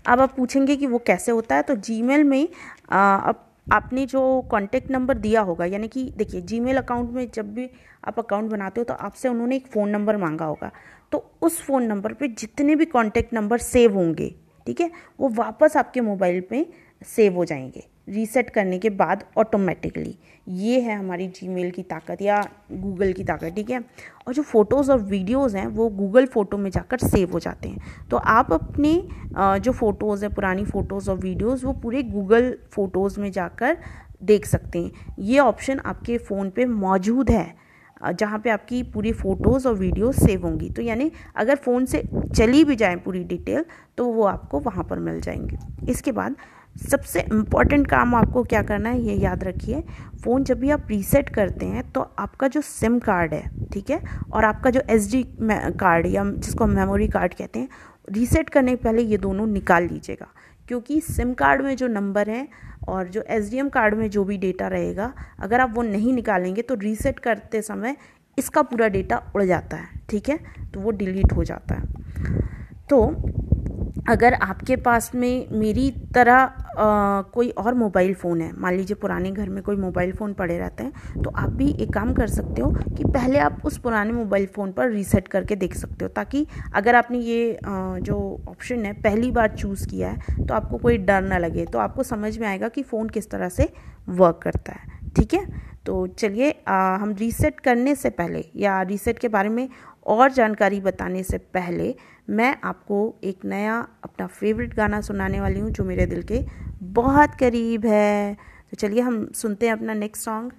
अब 0.05 0.21
आप 0.21 0.35
पूछेंगे 0.37 0.77
कि 0.77 0.87
वो 0.87 0.99
कैसे 1.07 1.33
होता 1.33 1.57
है 1.57 1.63
तो 1.63 1.75
जीमेल 1.77 2.25
में 2.25 2.49
आप 2.91 3.41
आपने 3.67 4.05
जो 4.07 4.21
कॉन्टेक्ट 4.51 4.91
नंबर 4.91 5.19
दिया 5.19 5.41
होगा, 5.41 5.65
यानी 5.65 5.89
कि 5.89 6.03
देखिए 6.17 6.41
जीमेल 6.41 6.77
अकाउंट 6.77 7.11
में 7.11 7.29
जब 7.35 7.55
भी 7.55 7.69
आप 8.05 8.19
अकाउंट 8.19 8.51
बनाते 8.51 8.81
हो 8.81 8.85
तो 8.85 8.95
आपसे 8.97 9.29
उन्होंने 9.29 9.57
एक 9.57 9.67
फ़ोन 9.67 9.89
नंबर 9.91 10.17
मांगा 10.17 10.45
होगा। 10.45 10.71
तो 11.13 11.25
उस 11.43 11.61
फ़ोन 11.63 11.85
नंबर 11.85 12.13
पे 12.13 12.29
जितने 12.31 12.77
भी 12.77 12.85
कॉन्टेक्ट 12.87 13.35
नंबर 13.35 13.59
सेव 13.61 13.95
होंगे, 13.95 14.29
ठीक 14.67 14.81
है, 14.81 14.91
वो 15.21 15.29
वापस 15.31 15.77
आपके 15.77 16.01
मोबाइल 16.03 16.41
पे 16.51 16.67
सेव 17.07 17.35
हो 17.35 17.45
जाएँगे। 17.45 17.87
रीसेट 18.09 18.51
करने 18.51 18.79
के 18.79 18.91
बाद 18.93 19.25
ऑटोमेटिकली 19.39 20.17
ये 20.47 20.81
है 20.81 20.95
हमारी 20.95 21.27
जीमेल 21.31 21.71
की 21.71 21.83
ताकत 21.83 22.23
या 22.23 22.41
गूगल 22.73 23.13
की 23.13 23.25
ताकत, 23.25 23.55
ठीक 23.57 23.71
है? 23.71 23.81
और 24.27 24.35
जो 24.35 24.43
फ़ोटोज़ 24.43 24.91
और 24.93 25.01
वीडियोज़ 25.01 25.57
हैं, 25.57 25.67
वो 25.67 25.89
गूगल 25.91 26.27
फ़ोटो 26.27 26.59
में 26.59 26.71
जाकर 26.71 26.99
सेव 26.99 27.33
हो 27.33 27.41
जाते 27.41 27.69
हैं। 27.69 28.09
तो 28.11 28.17
आप 28.17 28.53
अपने 28.53 28.95
जो 29.37 29.73
फ़ोटोज़ 29.73 30.25
हैं, 30.25 30.33
पुरानी 30.35 30.65
फ़ोटोज़ 30.65 31.11
और 31.11 31.19
वीडियोज़ 31.19 31.67
वो 31.67 31.73
पूरे 31.75 32.03
गूगल 32.05 32.55
फ़ोटोज़ 32.73 33.21
में 33.21 33.31
जाकर 33.33 33.77
देख 34.23 34.47
सकते 34.47 34.79
हैं। 34.79 35.15
ये 35.21 35.39
ऑप्शन 35.39 35.79
आपके 35.79 36.19
फ़ोन 36.21 36.51
पे 36.51 36.65
मौजूद 36.67 37.31
है 37.31 37.53
जहाँ 38.13 38.39
पे 38.39 38.51
आपकी 38.51 38.83
पूरी 38.85 39.13
फ़ोटोज़ 39.13 39.67
और 39.69 39.75
वीडियो 39.75 40.11
सेव 40.13 40.43
होंगी। 40.43 40.69
तो 40.71 40.83
यानी 40.83 41.11
अगर 41.37 41.57
फ़ोन 41.57 41.85
से 41.87 42.03
चली 42.35 42.65
भी 42.65 42.77
जाए 42.77 42.97
पूरी 43.05 43.23
डिटेल 43.25 43.65
तो 43.99 44.07
वो 44.07 44.25
आपको 44.27 44.61
वहाँ 44.61 44.85
पर 44.85 44.99
मिल 44.99 45.21
जाएँगे। 45.21 45.59
इसके 45.91 46.13
बाद 46.13 46.37
सबसे 46.77 47.21
इंपॉर्टेंट 47.23 47.87
काम 47.87 48.15
आपको 48.15 48.43
क्या 48.43 48.63
करना 48.63 48.91
है, 48.91 49.01
ये 49.01 49.15
याद 49.15 49.45
रखिए। 49.45 49.83
फ़ोन 50.25 50.45
जब 50.45 50.59
भी 50.61 50.71
आप 50.71 50.87
रीसेट 50.89 51.29
करते 51.29 51.67
हैं 51.67 51.83
तो 51.93 52.01
आपका 52.19 52.49
जो 52.49 52.61
सिम 52.61 52.99
कार्ड 52.99 53.35
है, 53.35 53.69
ठीक 53.73 53.91
है? 53.91 54.01
और 54.33 54.45
आपका 54.45 54.71
जो 54.71 54.81
एस 54.91 55.11
कार्ड 55.79 56.07
या 56.07 56.25
जिसको 56.27 56.67
मेमोरी 56.67 57.09
कार्ड 57.09 57.35
कहते 57.35 57.59
हैं 57.59 57.69
रीसेट 58.09 58.51
करने 58.51 58.75
पहले 58.77 59.03
ये 59.03 59.17
दोनों 59.19 59.47
निकाल 59.47 59.83
लीजिएगा। 59.83 60.27
क्योंकि 60.69 61.01
सिम 61.03 61.33
कार्ड 61.35 61.63
में 61.63 61.77
जो 61.77 61.87
नंबर 61.89 62.31
है 62.31 62.47
और 62.89 63.09
जो 63.09 63.23
एसडीएम 63.23 63.69
कार्ड 63.69 63.95
में 63.95 64.09
जो 64.11 64.25
भी 64.25 64.39
डेटा 64.39 64.69
रहेगा, 64.69 65.13
अगर 65.41 65.61
आप 65.61 65.75
वो 65.75 65.83
नहीं 65.83 66.13
निकालेंगे 66.13 66.63
तो 66.63 66.75
रीसेट 66.75 67.19
करते 67.19 67.63
समय 67.63 67.97
इसका 68.39 68.63
पूरा 68.63 68.89
डेटा 68.89 69.23
उड़ 69.35 69.43
जाता 69.43 69.77
है, 69.77 69.89
ठीक 70.11 70.29
है? 70.29 70.39
तो 70.75 70.81
वो 70.81 70.91
डिलीट 70.93 71.33
हो 71.33 71.45
जाता 71.45 71.75
है। 71.75 71.83
तो 72.91 73.05
अगर 74.09 74.35
आपके 74.35 74.77
पास 74.77 75.11
में 75.15 75.47
मेरी 75.53 75.91
तरह 76.15 76.64
कोई 76.77 77.49
और 77.51 77.75
मोबाइल 77.75 78.15
फ़ोन 78.15 78.41
है। 78.41 78.51
मान 78.55 78.77
लीजिए 78.77 78.97
पुराने 78.97 79.31
घर 79.33 79.49
में 79.49 79.63
कोई 79.63 79.77
मोबाइल 79.77 80.13
फ़ोन 80.13 80.33
पड़े 80.35 80.59
रहते 80.59 80.85
हैं 80.85 81.23
तो 81.23 81.31
आप 81.33 81.51
भी 81.53 81.69
एक 81.73 81.93
काम 81.95 82.13
कर 82.15 82.27
सकते 82.29 82.63
हो 82.63 82.71
कि 82.89 83.05
पहले 83.07 83.39
आप 83.39 83.61
उस 83.65 83.79
पुराने 83.79 84.13
मोबाइल 84.13 84.47
फ़ोन 84.47 84.73
पर 84.73 84.91
रीसेट 84.91 85.29
करके 85.29 85.57
देख 85.57 85.75
सकते 85.75 86.05
हो, 86.05 86.09
ताकि 86.11 86.47
अगर 86.75 86.95
आपने 86.95 87.19
ये 87.21 87.59
जो 87.65 88.17
ऑप्शन 88.49 88.85
है 88.87 88.93
पहली 89.03 89.31
बार 89.31 89.57
चूज़ 89.57 89.89
किया 89.89 90.09
है 90.09 90.47
तो 90.47 90.55
आपको 90.55 90.79
कोई 90.79 90.99
डर 91.01 91.23
ना 91.23 91.39
लगे 91.39 91.67
तो 91.67 91.79
आपको 91.79 92.03
समझ 92.05 92.37
में 92.39 92.47
आएगा 92.49 92.69
कि 92.69 92.83
फ़ोन 92.85 93.09
किस 93.09 93.31
तरह 93.31 93.49
से 93.51 93.73
वर्क 94.11 94.41
करता 94.43 94.73
है। 94.73 94.93
ठीक 95.11 95.35
है? 95.35 95.47
तो 95.87 96.07
चलिए 96.09 96.51
हम 96.69 97.15
रीसेट 97.19 97.61
करने 97.61 97.95
से 97.95 98.11
पहले 98.13 98.45
या 98.57 98.81
रीसेट 98.83 99.19
के 99.19 99.29
बारे 99.29 99.49
में 99.49 99.69
और 100.07 100.33
जानकारी 100.33 100.81
बताने 100.81 101.23
से 101.23 101.39
पहले 101.55 101.95
मैं 102.31 102.57
आपको 102.65 103.15
एक 103.25 103.45
नया 103.45 103.77
अपना 104.05 104.27
फेवरेट 104.27 104.75
गाना 104.75 105.01
सुनाने 105.01 105.41
वाली 105.41 105.61
हूँ, 105.61 105.71
जो 105.71 105.85
मेरे 105.85 106.07
दिल 106.07 106.23
के 106.23 106.45
बहुत 106.83 107.35
करीब 107.41 107.87
है। 107.87 108.35
तो 108.71 108.77
चलिए 108.77 109.01
हम 109.01 109.33
सुनते 109.33 109.67
हैं 109.67 109.73
अपना 109.73 109.95
next 109.95 110.25
song 110.25 110.53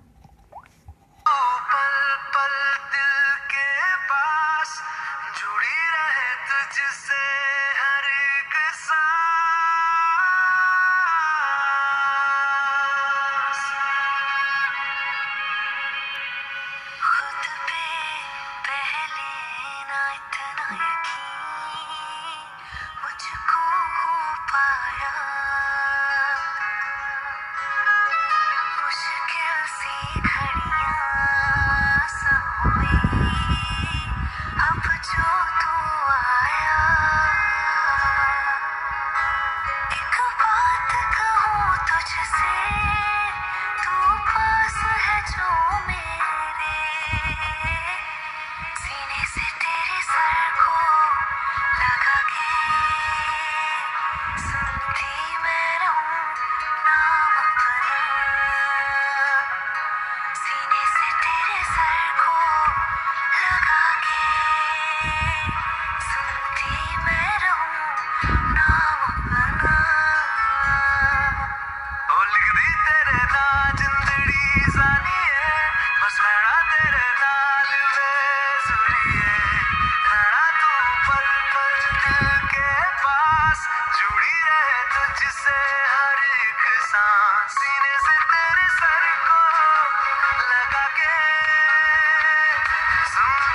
just 6.76 7.15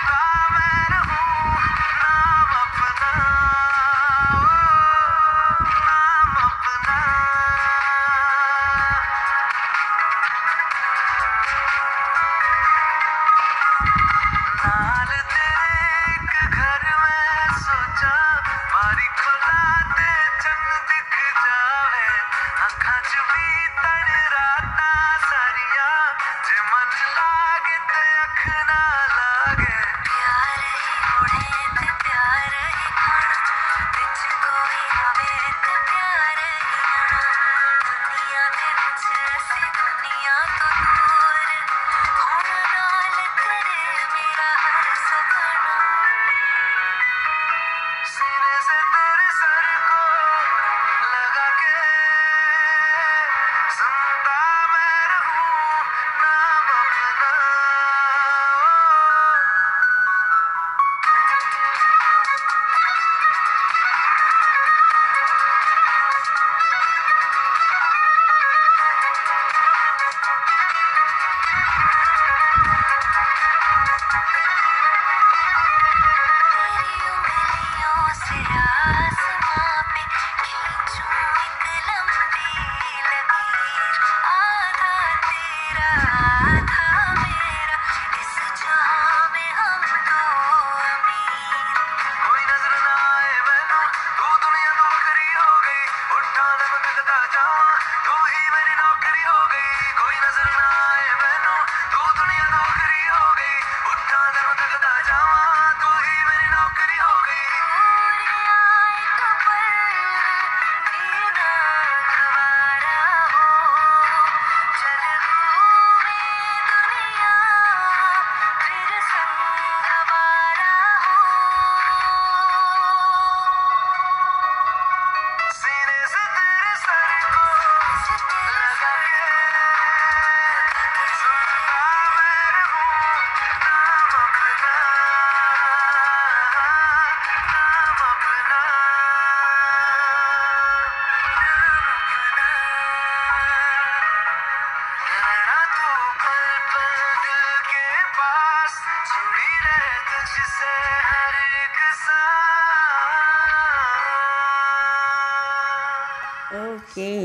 Bye. 0.06 0.49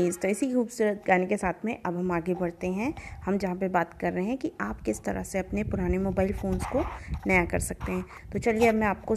Okay 0.06 0.20
तो 0.20 0.28
इसी 0.28 0.52
खूबसूरत 0.52 1.02
गाने 1.06 1.26
के 1.26 1.36
साथ 1.36 1.64
में 1.64 1.76
अब 1.86 1.96
हम 1.96 2.12
आगे 2.12 2.34
बढ़ते 2.34 2.66
हैं। 2.66 2.94
हम 3.24 3.38
जहाँ 3.38 3.56
पे 3.56 3.68
बात 3.68 3.94
कर 3.94 4.12
रहे 4.12 4.24
हैं 4.24 4.36
कि 4.38 4.52
आप 4.60 4.80
किस 4.80 5.02
तरह 5.04 5.22
से 5.22 5.38
अपने 5.38 5.64
पुराने 5.64 5.98
मोबाइल 5.98 6.32
फ़ोन्स 6.32 6.64
को 6.66 6.84
नया 7.26 7.44
कर 7.44 7.58
सकते 7.58 7.92
हैं। 7.92 8.04
तो 8.32 8.38
चलिए 8.38 8.68
अब 8.68 8.74
मैं 8.74 8.86
आपको 8.86 9.14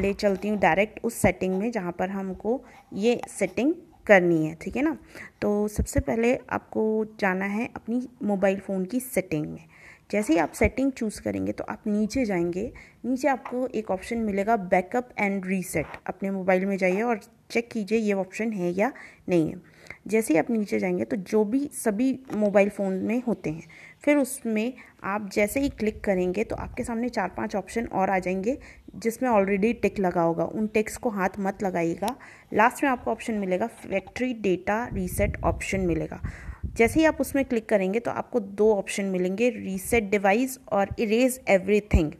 ले 0.00 0.12
चलती 0.12 0.48
हूँ 0.48 0.58
डायरेक्ट 0.58 1.00
उस 1.04 1.14
सेटिंग 1.14 1.58
में 1.58 1.70
जहाँ 1.72 1.92
पर 1.92 2.10
हमको 2.10 2.60
ये 2.94 3.20
सेटिंग 3.28 3.74
करनी 4.06 4.46
है, 4.46 4.54
ठीक 4.54 4.76
है 4.76 4.82
ना? 4.82 4.96
तो 5.42 5.68
सबसे 5.68 6.00
पहले 6.00 6.34
आपको 6.50 7.04
जाना 7.20 7.44
है 7.44 7.68
अपनी 7.76 8.08
मोबाइल 8.22 8.60
फ़ोन 8.60 8.84
की 8.84 9.00
सेटिंग 9.00 9.46
में। 9.46 9.64
जैसे 10.10 10.32
ही 10.32 10.38
आप 10.38 10.52
सेटिंग 10.52 10.92
चूज़ 10.92 11.20
करेंगे 11.22 11.52
तो 11.52 11.64
आप 11.68 11.82
नीचे 11.86 12.24
जाएँगे, 12.24 12.72
नीचे 13.04 13.28
आपको 13.28 13.66
एक 13.66 13.90
ऑप्शन 13.90 14.18
मिलेगा 14.18 14.56
बैकअप 14.56 15.08
एंड 15.18 15.46
रीसेट। 15.46 15.86
अपने 16.06 16.30
मोबाइल 16.30 16.66
में 16.66 16.76
जाइए 16.76 17.02
और 17.02 17.20
चेक 17.50 17.68
कीजिए 17.72 17.98
ये 17.98 18.12
ऑप्शन 18.12 18.52
है 18.52 18.70
या 18.70 18.92
नहीं 19.28 19.48
है। 19.48 19.77
जैसे 20.08 20.34
ही 20.34 20.38
आप 20.38 20.50
नीचे 20.50 20.78
जाएँगे 20.78 21.04
तो 21.04 21.16
जो 21.16 21.44
भी 21.44 21.58
सभी 21.74 22.18
मोबाइल 22.34 22.68
फ़ोन 22.68 22.92
में 23.02 23.22
होते 23.22 23.50
हैं, 23.50 23.64
फिर 24.02 24.16
उसमें 24.16 24.72
आप 25.04 25.28
जैसे 25.32 25.60
ही 25.60 25.68
क्लिक 25.68 26.02
करेंगे 26.04 26.44
तो 26.44 26.56
आपके 26.56 26.84
सामने 26.84 27.08
चार 27.08 27.28
पाँच 27.28 27.56
ऑप्शन 27.56 27.86
और 27.86 28.10
आ 28.10 28.18
जाएँगे, 28.18 28.58
जिसमें 28.96 29.28
ऑलरेडी 29.30 29.72
टिक 29.72 29.98
लगा 29.98 30.22
होगा। 30.22 30.44
उन 30.44 30.66
टिक्स 30.66 30.96
को 30.96 31.10
हाथ 31.10 31.38
मत 31.38 31.62
लगाइएगा। 31.62 32.14
लास्ट 32.54 32.82
में 32.84 32.90
आपको 32.90 33.10
ऑप्शन 33.10 33.34
मिलेगा 33.34 33.66
फैक्ट्री 33.66 34.32
डेटा 34.34 34.84
रीसेट 34.94 35.42
ऑप्शन 35.44 35.80
मिलेगा। 35.80 36.20
जैसे 36.68 37.00
ही 37.00 37.06
आप 37.06 37.20
उसमें 37.20 37.44
क्लिक 37.44 37.68
करेंगे 37.68 38.00
तो 38.00 38.10
आपको 38.10 38.40
दो 38.40 38.72
ऑप्शन 38.74 39.04
मिलेंगे 39.06 39.50
रीसेट 39.50 40.10
डिवाइस 40.10 40.58
और 40.72 40.88
इरेज 40.98 41.40
एवरीथिंग 41.48 42.12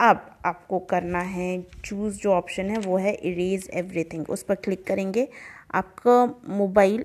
अब 0.00 0.24
आपको 0.46 0.78
करना 0.80 1.18
है 1.20 1.62
चूज़ 1.84 2.18
जो 2.18 2.30
ऑप्शन 2.32 2.70
है, 2.70 2.78
वो 2.78 2.96
है 2.96 3.12
इरेज 3.14 3.68
एवरीथिंग 3.74 4.30
उस 4.30 4.42
पर 4.42 4.54
क्लिक 4.54 4.86
करेंगे 4.86 5.28
आपका 5.74 6.26
मोबाइल, 6.48 7.04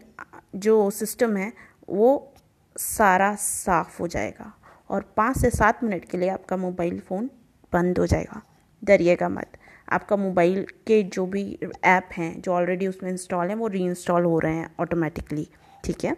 जो 0.55 0.89
सिस्टम 0.89 1.37
है, 1.37 1.53
वो 1.89 2.33
सारा 2.75 3.33
साफ़ 3.35 4.01
हो 4.01 4.07
जाएगा 4.07 4.53
और 4.89 5.13
पाँच 5.17 5.37
से 5.37 5.49
सात 5.49 5.83
मिनट 5.83 6.05
के 6.05 6.17
लिए 6.17 6.29
आपका 6.29 6.57
मोबाइल 6.57 6.99
फ़ोन 6.99 7.29
बंद 7.73 7.99
हो 7.99 8.05
जाएगा। 8.07 8.41
डरिएगा 8.83 9.29
मत। 9.29 9.57
आपका 9.91 10.15
मोबाइल 10.15 10.65
के 10.87 11.03
जो 11.03 11.25
भी 11.25 11.59
ऐप 11.83 12.09
हैं, 12.13 12.41
जो 12.41 12.51
ऑलरेडी 12.51 12.87
उसमें 12.87 13.09
इंस्टॉल 13.11 13.47
हैं, 13.47 13.55
वो 13.55 13.67
री 13.67 13.83
इंस्टॉल 13.83 14.23
हो 14.23 14.39
रहे 14.39 14.55
हैं 14.55 14.75
ऑटोमेटिकली 14.79 15.47
ठीक 15.83 16.03
है? 16.05 16.15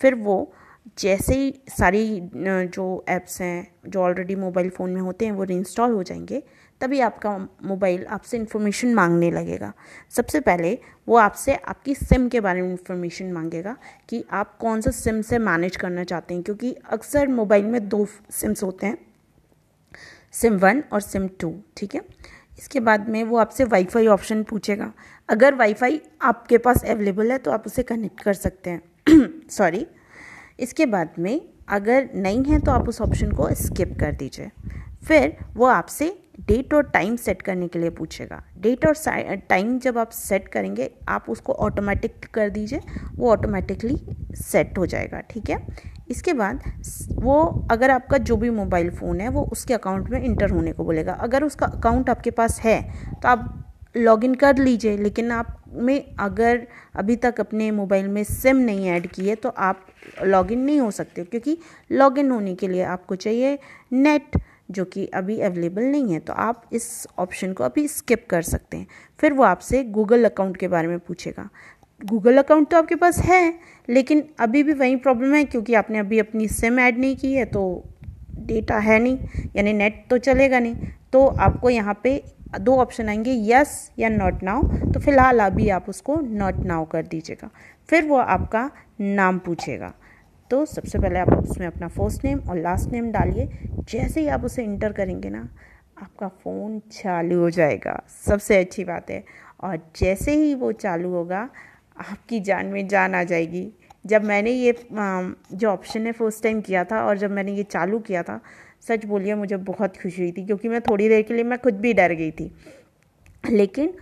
फिर 0.00 0.14
वो 0.14 0.52
जैसे 0.98 1.34
ही 1.34 1.54
सारी 1.68 2.20
जो 2.34 3.04
ऐप्स 3.08 3.40
हैं, 3.40 3.74
जो 3.86 4.00
ऑलरेडी 4.02 4.34
मोबाइल 4.34 4.70
फ़ोन 4.70 4.90
में 4.90 5.00
होते 5.00 5.24
हैं, 5.24 5.32
वो 5.32 5.44
रीइंस्टॉल 5.44 5.92
हो 5.92 6.02
जाएँगे। 6.02 6.42
तभी 6.82 7.00
आपका 7.00 7.36
मोबाइल 7.64 8.04
आपसे 8.06 8.36
इन्फॉर्मेशन 8.36 8.94
मांगने 8.94 9.30
लगेगा। 9.30 9.72
सबसे 10.10 10.40
पहले 10.40 10.78
वो 11.08 11.16
आपसे 11.16 11.54
आपकी 11.54 11.94
सिम 11.94 12.28
के 12.28 12.40
बारे 12.40 12.62
में 12.62 12.70
इन्फॉर्मेशन 12.70 13.32
मांगेगा 13.32 13.76
कि 14.08 14.24
आप 14.32 14.56
कौन 14.58 14.80
सा 14.80 14.90
सिम 14.90 15.20
से 15.22 15.38
मैनेज 15.40 15.76
करना 15.76 16.04
चाहते 16.04 16.34
हैं, 16.34 16.42
क्योंकि 16.42 16.74
अक्सर 16.92 17.28
मोबाइल 17.28 17.64
में 17.64 17.88
दो 17.88 18.06
सिम्स 18.30 18.62
होते 18.62 18.86
हैं 18.86 18.98
सिम 20.34 20.56
वन 20.56 20.82
और 20.92 21.00
सिम 21.00 21.28
टू 21.40 21.54
ठीक 21.76 21.94
है? 21.94 22.00
इसके 22.58 22.80
बाद 22.80 23.08
में 23.08 23.22
वो 23.24 23.36
आपसे 23.38 23.64
वाईफाई 23.64 24.06
ऑप्शन 24.06 24.42
पूछेगा। 24.42 24.92
अगर 25.28 25.54
वाईफाई 25.54 26.00
आपके 26.22 26.58
पास 26.58 26.84
अवेलेबल 26.84 27.30
है 27.32 27.38
तो 27.38 27.50
आप 27.50 27.66
उसे 27.66 27.82
कनेक्ट 27.82 28.20
कर 28.20 28.34
सकते 28.34 28.70
हैं। 28.70 29.48
सॉरी 29.50 29.86
इसके 30.60 30.86
बाद 30.86 31.14
में 31.18 31.40
अगर 31.68 32.08
नहीं 32.14 32.44
है 32.44 32.58
तो 32.60 32.70
आप 32.72 32.88
उस 32.88 33.00
ऑप्शन 33.00 33.32
को 33.32 33.48
स्किप 33.54 33.96
कर 34.00 34.12
दीजिए। 34.12 34.50
फिर 35.06 35.36
वो 35.54 35.66
आपसे 35.66 36.12
डेट 36.38 36.74
और 36.74 36.82
टाइम 36.84 37.16
सेट 37.16 37.42
करने 37.42 37.68
के 37.68 37.78
लिए 37.78 37.90
पूछेगा। 37.92 38.42
डेट 38.58 38.86
और 38.86 38.94
टाइम 39.48 39.78
जब 39.78 39.98
आप 39.98 40.10
सेट 40.10 40.48
करेंगे, 40.48 40.90
आप 41.08 41.26
उसको 41.28 41.52
ऑटोमेटिक 41.54 42.26
कर 42.34 42.50
दीजिए, 42.50 42.80
वो 43.14 43.30
ऑटोमेटिकली 43.30 43.96
सेट 44.36 44.78
हो 44.78 44.86
जाएगा, 44.86 45.20
ठीक 45.22 45.50
है? 45.50 45.66
इसके 46.10 46.32
बाद 46.32 46.62
वो, 47.12 47.66
अगर 47.70 47.90
आपका 47.90 48.18
जो 48.18 48.36
भी 48.36 48.50
मोबाइल 48.52 48.90
फ़ोन 48.90 49.20
है, 49.20 49.28
वो 49.28 49.42
उसके 49.52 49.74
अकाउंट 49.74 50.08
में 50.10 50.22
इंटर 50.22 50.50
होने 50.50 50.72
को 50.72 50.84
बोलेगा। 50.84 51.12
अगर 51.14 51.44
उसका 51.44 51.66
अकाउंट 51.68 52.10
आपके 52.10 52.30
पास 52.32 52.60
है 52.60 52.80
तो 53.12 53.28
आप 53.28 53.58
लॉगिन 53.94 54.34
कर 54.34 54.58
लीजिए, 54.58 54.96
लेकिन 54.96 55.30
आप 55.32 55.58
में 55.68 56.14
अगर 56.20 56.66
अभी 56.96 57.16
तक 57.16 57.40
अपने 57.40 57.70
मोबाइल 57.70 58.08
में 58.08 58.22
सिम 58.24 58.56
नहीं 58.58 58.88
ऐड 58.88 59.06
की 59.06 59.28
है 59.28 59.34
तो 59.34 59.48
आप 59.48 59.86
लॉगिन 60.24 60.58
नहीं 60.60 60.80
हो 60.80 60.90
सकते, 60.90 61.24
क्योंकि 61.24 61.56
लॉगिन 61.90 62.30
होने 62.30 62.54
के 62.54 62.68
लिए 62.68 62.82
आपको 62.84 63.16
चाहिए 63.16 63.58
नेट 63.92 64.38
जो 64.72 64.84
कि 64.84 65.06
अभी 65.14 65.38
अवेलेबल 65.40 65.82
नहीं 65.82 66.12
है 66.12 66.18
तो 66.20 66.32
आप 66.32 66.62
इस 66.72 67.06
ऑप्शन 67.18 67.52
को 67.52 67.64
अभी 67.64 67.86
स्किप 67.88 68.26
कर 68.30 68.42
सकते 68.42 68.76
हैं। 68.76 68.86
फिर 69.18 69.32
वो 69.32 69.42
आपसे 69.44 69.82
गूगल 69.84 70.24
अकाउंट 70.24 70.56
के 70.56 70.68
बारे 70.68 70.88
में 70.88 70.98
पूछेगा। 70.98 71.48
गूगल 72.00 72.38
अकाउंट 72.38 72.68
तो 72.70 72.76
आपके 72.76 72.94
पास 72.94 73.18
है, 73.18 73.54
लेकिन 73.88 74.22
अभी 74.40 74.62
भी 74.62 74.72
वही 74.72 74.96
प्रॉब्लम 74.98 75.34
है, 75.34 75.44
क्योंकि 75.44 75.74
आपने 75.74 75.98
अभी 75.98 76.18
अपनी 76.18 76.48
सिम 76.50 76.78
ऐड 76.80 76.98
नहीं 76.98 77.16
की 77.16 77.32
है 77.34 77.44
तो 77.44 77.62
डेटा 78.38 78.78
है 78.78 78.98
नहीं, 78.98 79.18
यानी 79.56 79.72
नेट 79.72 80.04
तो 80.10 80.18
चलेगा 80.18 80.58
नहीं। 80.58 80.88
तो 81.12 81.26
आपको 81.26 81.70
यहाँ 81.70 81.98
पे 82.02 82.22
दो 82.60 82.76
ऑप्शन 82.76 83.08
आएँगे 83.08 83.32
यस 83.46 83.90
या 83.98 84.08
नॉट 84.08 84.42
नाउ 84.42 84.62
तो 84.92 85.00
फ़िलहाल 85.00 85.40
अभी 85.40 85.68
आप 85.68 85.88
उसको 85.88 86.16
नॉट 86.20 86.56
नाउ 86.56 86.84
कर 86.84 87.06
दीजिएगा। 87.06 87.50
फिर 87.88 88.04
वो 88.04 88.16
आपका 88.16 88.70
नाम 89.00 89.38
पूछेगा। 89.38 89.92
तो 90.52 90.64
सबसे 90.66 90.98
पहले 90.98 91.18
आप 91.18 91.28
उसमें 91.32 91.66
अपना 91.66 91.86
फ़र्स्ट 91.88 92.24
नेम 92.24 92.38
और 92.50 92.56
लास्ट 92.56 92.90
नेम 92.92 93.10
डालिए। 93.10 93.48
जैसे 93.90 94.20
ही 94.20 94.26
आप 94.28 94.42
उसे 94.44 94.64
इंटर 94.64 94.92
करेंगे 94.92 95.28
ना, 95.30 95.48
आपका 96.02 96.26
फ़ोन 96.28 96.78
चालू 96.92 97.38
हो 97.40 97.48
जाएगा। 97.50 97.94
सबसे 98.26 98.58
अच्छी 98.60 98.84
बात 98.84 99.10
है। 99.10 99.22
और 99.60 99.78
जैसे 99.96 100.34
ही 100.34 100.54
वो 100.54 100.70
चालू 100.72 101.10
होगा, 101.10 101.38
आपकी 102.00 102.40
जान 102.40 102.66
में 102.66 102.86
जान 102.88 103.14
आ 103.14 103.22
जाएगी। 103.24 103.72
जब 104.06 104.24
मैंने 104.24 104.50
ये 104.50 104.74
जो 104.92 105.68
ऑप्शन 105.68 106.06
है 106.06 106.12
फ़र्स्ट 106.12 106.42
टाइम 106.42 106.60
किया 106.60 106.84
था 106.84 107.02
और 107.04 107.18
जब 107.18 107.30
मैंने 107.30 107.52
ये 107.52 107.62
चालू 107.62 107.98
किया 108.00 108.22
था, 108.22 108.40
सच 108.88 109.06
बोलिए 109.06 109.34
मुझे 109.34 109.56
बहुत 109.56 109.96
खुशी 109.96 110.22
हुई 110.22 110.32
थी 110.32 110.44
क्योंकि 110.46 110.68
मैं 110.68 110.80
थोड़ी 110.80 111.08
देर 111.08 111.22
के 111.22 111.34
लिए 111.34 111.44
मैं 111.44 111.58
खुद 111.58 111.80
भी 111.80 111.92
डर 111.94 112.12
गई 112.12 112.30
थी। 112.30 112.50
लेकिन 113.50 113.94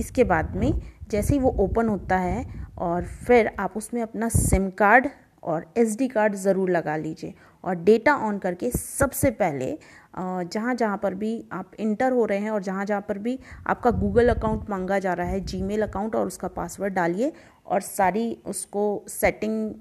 इसके 0.00 0.24
बाद 0.24 0.54
में 0.56 0.70
जैसे 1.10 1.34
ही 1.34 1.40
वो 1.40 1.50
ओपन 1.58 1.88
होता 1.88 2.18
है 2.18 2.44
और 2.78 3.04
फिर 3.26 3.50
आप 3.58 3.76
उसमें 3.76 4.02
अपना 4.02 4.28
सिम 4.28 4.70
कार्ड 4.70 5.08
और 5.42 5.66
एसडी 5.78 6.08
कार्ड 6.08 6.34
ज़रूर 6.36 6.70
लगा 6.70 6.96
लीजिए। 6.96 7.34
और 7.64 7.74
डेटा 7.76 8.14
ऑन 8.18 8.38
करके 8.38 8.70
सबसे 8.70 9.30
पहले 9.32 9.76
जहाँ 10.18 10.74
जहाँ 10.74 10.96
पर 10.98 11.14
भी 11.14 11.32
आप 11.52 11.70
इंटर 11.80 12.12
हो 12.12 12.24
रहे 12.24 12.38
हैं 12.38 12.50
और 12.50 12.62
जहाँ 12.62 12.84
जहाँ 12.84 13.00
पर 13.08 13.18
भी 13.18 13.38
आपका 13.66 13.90
गूगल 13.90 14.28
अकाउंट 14.28 14.70
मांगा 14.70 14.98
जा 14.98 15.12
रहा 15.12 15.26
है 15.26 15.40
जीमेल 15.42 15.82
अकाउंट 15.82 16.14
और 16.16 16.26
उसका 16.26 16.48
पासवर्ड 16.50 16.94
डालिए 16.94 17.32
और 17.66 17.80
सारी 17.80 18.32
उसको 18.46 19.04
सेटिंग 19.08 19.74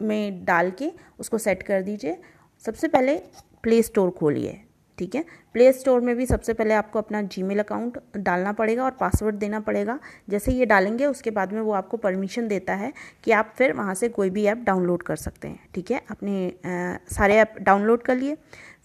में 0.00 0.44
डाल 0.44 0.70
के 0.78 0.90
उसको 1.18 1.38
सेट 1.38 1.62
कर 1.62 1.82
दीजिए। 1.82 2.16
सबसे 2.64 2.88
पहले 2.88 3.16
प्ले 3.62 3.82
स्टोर 3.82 4.10
खोलिए। 4.10 4.60
ठीक 4.98 5.14
है? 5.14 5.24
प्ले 5.54 5.72
स्टोर 5.72 6.00
में 6.00 6.14
भी 6.16 6.26
सबसे 6.26 6.52
पहले 6.52 6.74
आपको 6.74 6.98
अपना 6.98 7.22
जीमेल 7.24 7.58
अकाउंट 7.58 7.98
डालना 8.16 8.52
पड़ेगा 8.52 8.84
और 8.84 8.90
पासवर्ड 8.90 9.36
देना 9.36 9.60
पड़ेगा। 9.60 9.98
जैसे 10.30 10.52
ये 10.52 10.66
डालेंगे 10.66 11.06
उसके 11.06 11.30
बाद 11.30 11.52
में 11.52 11.60
वो 11.60 11.72
आपको 11.72 11.96
परमिशन 11.96 12.48
देता 12.48 12.74
है 12.74 12.92
कि 13.24 13.32
आप 13.32 13.52
फिर 13.58 13.72
वहाँ 13.72 13.94
से 13.94 14.08
कोई 14.08 14.30
भी 14.30 14.44
ऐप 14.44 14.62
डाउनलोड 14.66 15.02
कर 15.02 15.16
सकते 15.16 15.48
हैं 15.48 15.60
ठीक 15.74 15.90
है? 15.90 16.02
अपने 16.10 16.46
आ, 16.48 16.96
सारे 17.10 17.36
ऐप 17.36 17.54
डाउनलोड 17.60 18.02
कर 18.02 18.16
लिए। 18.16 18.36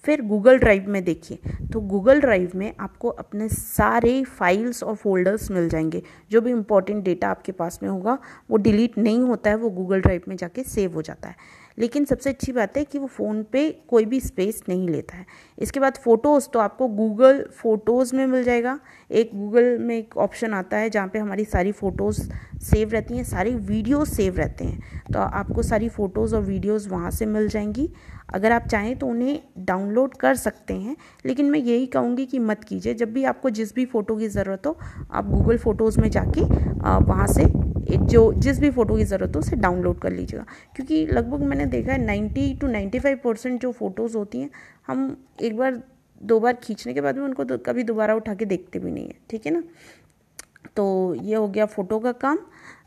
फिर 0.05 0.21
गूगल 0.21 0.57
ड्राइव 0.59 0.85
में 0.89 1.03
देखिए 1.03 1.51
तो 1.73 1.79
गूगल 1.81 2.19
ड्राइव 2.21 2.51
में 2.55 2.73
आपको 2.79 3.09
अपने 3.09 3.47
सारे 3.49 4.23
फाइल्स 4.29 4.83
और 4.83 4.95
फोल्डर्स 4.95 5.49
मिल 5.51 5.69
जाएँगे। 5.69 6.01
जो 6.31 6.41
भी 6.41 6.51
इम्पोर्टेंट 6.51 7.03
डेटा 7.03 7.29
आपके 7.29 7.51
पास 7.51 7.79
में 7.83 7.89
होगा 7.89 8.17
वो 8.51 8.57
डिलीट 8.57 8.97
नहीं 8.97 9.19
होता 9.19 9.49
है 9.49 9.55
वो 9.55 9.69
गूगल 9.69 10.01
ड्राइव 10.01 10.21
में 10.27 10.35
जाके 10.37 10.63
सेव 10.63 10.93
हो 10.93 11.01
जाता 11.01 11.29
है। 11.29 11.35
लेकिन 11.77 12.05
सबसे 12.05 12.29
अच्छी 12.29 12.51
बात 12.51 12.77
है 12.77 12.83
कि 12.85 12.99
वो 12.99 13.07
फ़ोन 13.07 13.41
पे 13.51 13.69
कोई 13.89 14.05
भी 14.05 14.19
स्पेस 14.19 14.61
नहीं 14.69 14.87
लेता 14.89 15.17
है। 15.17 15.25
इसके 15.57 15.79
बाद 15.79 15.97
फ़ोटोज़ 16.03 16.47
तो 16.53 16.59
आपको 16.59 16.87
गूगल 16.89 17.43
फ़ोटोज़ 17.53 18.15
में 18.15 18.25
मिल 18.27 18.43
जाएगा। 18.43 18.79
एक 19.11 19.31
गूगल 19.35 19.77
में 19.79 19.97
एक 19.97 20.17
ऑप्शन 20.17 20.53
आता 20.53 20.77
है 20.77 20.89
जहाँ 20.89 21.07
पे 21.07 21.19
हमारी 21.19 21.45
सारी 21.45 21.71
फ़ोटोज़ 21.71 22.21
सेव 22.63 22.89
रहती 22.89 23.17
हैं, 23.17 23.23
सारी 23.23 23.53
वीडियोस 23.53 24.15
सेव 24.15 24.37
रहते 24.37 24.65
हैं। 24.65 25.03
तो 25.13 25.19
आपको 25.19 25.63
सारी 25.63 25.89
फ़ोटोज़ 25.89 26.35
और 26.35 26.41
वीडियोज़ 26.41 26.89
वहाँ 26.89 27.11
से 27.11 27.25
मिल 27.25 27.47
जाएँगी। 27.47 27.89
अगर 28.33 28.51
आप 28.51 28.67
चाहें 28.67 28.95
तो 28.97 29.07
उन्हें 29.07 29.39
डाउनलोड 29.59 30.13
कर 30.17 30.35
सकते 30.35 30.73
हैं, 30.73 30.95
लेकिन 31.25 31.49
मैं 31.49 31.59
यही 31.59 31.85
कहूँगी 31.87 32.25
कि 32.25 32.39
मत 32.39 32.63
कीजिए। 32.63 32.93
जब 32.93 33.11
भी 33.13 33.23
आपको 33.23 33.49
जिस 33.49 33.73
भी 33.75 33.85
फ़ोटो 33.85 34.15
की 34.15 34.27
ज़रूरत 34.29 34.67
हो, 34.67 34.77
आप 35.11 35.29
गूगल 35.29 35.57
फ़ोटोज़ 35.57 35.99
में 36.01 36.09
जाके 36.09 36.41
वहाँ 36.41 37.27
से 37.27 37.45
जो 38.05 38.31
जिस 38.33 38.59
भी 38.59 38.69
फ़ोटो 38.71 38.95
की 38.97 39.03
ज़रूरत 39.03 39.35
हो 39.35 39.39
उसे 39.39 39.55
डाउनलोड 39.55 39.99
कर 40.01 40.11
लीजिएगा। 40.11 40.45
क्योंकि 40.75 41.05
लगभग 41.07 41.43
मैंने 41.43 41.62
देखा 41.65 41.91
है 41.91 41.97
ninety 41.97 42.53
two 42.53 42.67
ninety 42.67 42.99
five 42.99 43.19
percent 43.23 43.61
जो 43.61 43.71
फ़ोटोज़ 43.71 44.17
होती 44.17 44.39
हैं, 44.39 44.49
हम 44.87 45.25
एक 45.41 45.57
बार, 45.57 45.81
दो 46.21 46.39
बार 46.39 46.53
खींचने 46.53 46.93
के 46.93 47.01
बाद 47.01 47.17
में 47.17 47.23
उनको 47.23 47.43
तो 47.43 47.57
कभी 47.57 47.83
दोबारा 47.83 48.15
उठा 48.15 48.33
के 48.33 48.45
देखते 48.45 48.79
भी 48.79 48.91
नहीं 48.91 49.07
है, 49.07 49.15
ठीक 49.29 49.45
है 49.45 49.51
ना? 49.53 49.63
तो 50.75 51.15
ये 51.15 51.35
हो 51.35 51.47
गया 51.47 51.65
फ़ोटो 51.65 51.99
का 51.99 52.11
काम। 52.11 52.37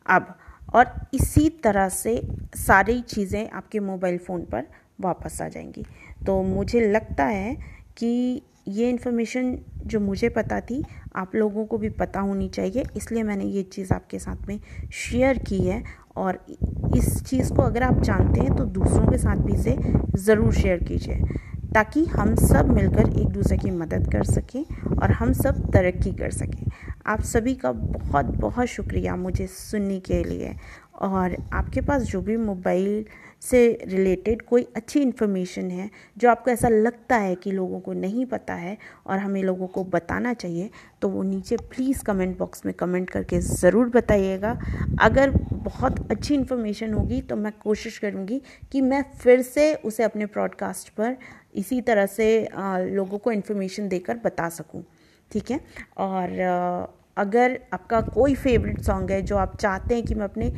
अब, 0.06 0.34
और 0.74 0.86
इसी 1.14 1.48
तरह 1.64 1.88
से 1.88 2.20
सारी 2.56 3.00
चीज़ें 3.00 3.50
आपके 3.50 3.80
मोबाइल 3.80 4.18
फ़ोन 4.18 4.44
पर 4.44 4.66
वापस 5.00 5.40
आ 5.42 5.48
जाएँगी। 5.48 5.84
तो 6.26 6.42
मुझे 6.42 6.80
लगता 6.80 7.24
है 7.24 7.54
कि 7.96 8.42
ये 8.68 8.88
इन्फॉर्मेशन 8.90 9.56
जो 9.86 10.00
मुझे 10.00 10.28
पता 10.28 10.60
थी, 10.60 10.82
आप 11.16 11.34
लोगों 11.34 11.64
को 11.66 11.78
भी 11.78 11.88
पता 11.90 12.20
होनी 12.20 12.48
चाहिए, 12.48 12.84
इसलिए 12.96 13.22
मैंने 13.22 13.44
ये 13.46 13.62
चीज़ 13.64 13.92
आपके 13.94 14.18
साथ 14.18 14.48
में 14.48 14.58
शेयर 14.94 15.38
की 15.40 15.60
है 15.60 15.82
और 16.16 16.44
इस 16.96 17.22
चीज़ 17.24 17.52
को 17.54 17.62
अगर 17.62 17.82
आप 17.82 18.00
जानते 18.00 18.40
हैं 18.40 18.56
तो 18.56 18.64
दूसरों 18.64 19.06
के 19.06 19.18
साथ 19.18 19.36
भी 19.36 19.54
इसे 19.54 19.76
ज़रूर 20.16 20.52
शेयर 20.54 20.82
कीजिए, 20.84 21.20
ताकि 21.74 22.04
हम 22.06 22.34
सब 22.36 22.72
मिलकर 22.74 23.08
एक 23.10 23.28
दूसरे 23.28 23.56
की 23.58 23.70
मदद 23.72 24.10
कर 24.12 24.24
सकें 24.24 24.64
और 24.92 25.10
हम 25.12 25.32
सब 25.34 25.60
तरक्की 25.72 26.12
कर 26.12 26.30
सकें। 26.32 26.64
आप 27.06 27.22
सभी 27.24 27.54
का 27.54 27.72
बहुत 27.72 28.26
बहुत 28.36 28.66
शुक्रिया 28.68 29.16
मुझे 29.16 29.46
सुनने 29.48 29.98
के 30.00 30.22
लिए 30.24 30.54
और 31.00 31.36
आपके 31.54 31.80
पास 31.80 32.02
जो 32.02 32.20
भी 32.20 32.36
मोबाइल 32.36 33.04
से 33.42 33.58
रिलेटेड 33.84 34.42
कोई 34.42 34.66
अच्छी 34.76 35.00
इन्फॉर्मेशन 35.00 35.70
है 35.70 35.90
जो 36.18 36.30
आपको 36.30 36.50
ऐसा 36.50 36.68
लगता 36.68 37.16
है 37.16 37.34
कि 37.34 37.50
लोगों 37.52 37.80
को 37.80 37.92
नहीं 37.92 38.24
पता 38.26 38.54
है 38.54 38.76
और 39.06 39.18
हमें 39.18 39.42
लोगों 39.42 39.66
को 39.66 39.84
बताना 39.84 40.32
चाहिए 40.34 40.70
तो 41.02 41.08
वो 41.08 41.22
नीचे 41.22 41.56
प्लीज़ 41.56 42.02
कमेंट 42.04 42.36
बॉक्स 42.38 42.66
में 42.66 42.74
कमेंट 42.74 43.10
करके 43.10 43.40
ज़रूर 43.40 43.88
बताइएगा। 43.88 44.58
अगर 45.00 45.30
बहुत 45.52 46.10
अच्छी 46.10 46.34
इन्फॉर्मेशन 46.34 46.92
होगी 46.94 47.20
तो 47.22 47.36
मैं 47.36 47.52
कोशिश 47.62 47.98
करूँगी 47.98 48.40
कि 48.72 48.80
मैं 48.80 49.02
फिर 49.14 49.42
से 49.42 49.74
उसे 49.74 50.02
अपने 50.02 50.26
प्रॉडकास्ट 50.26 50.88
पर 50.90 51.16
इसी 51.54 51.80
तरह 51.80 52.06
से 52.06 52.26
लोगों 52.90 53.18
को 53.18 53.32
इन्फॉर्मेशन 53.32 53.88
देकर 53.88 54.20
बता 54.24 54.48
सकूँ। 54.48 54.84
ठीक 55.30 55.50
है? 55.50 55.60
और 55.98 56.95
अगर 57.16 57.58
आपका 57.72 58.00
कोई 58.00 58.34
फेवरेट 58.34 58.80
सॉन्ग 58.80 59.10
है 59.10 59.20
जो 59.22 59.36
आप 59.36 59.56
चाहते 59.56 59.94
हैं 59.94 60.04
कि 60.04 60.14
मैं 60.14 60.24
अपने 60.24 60.52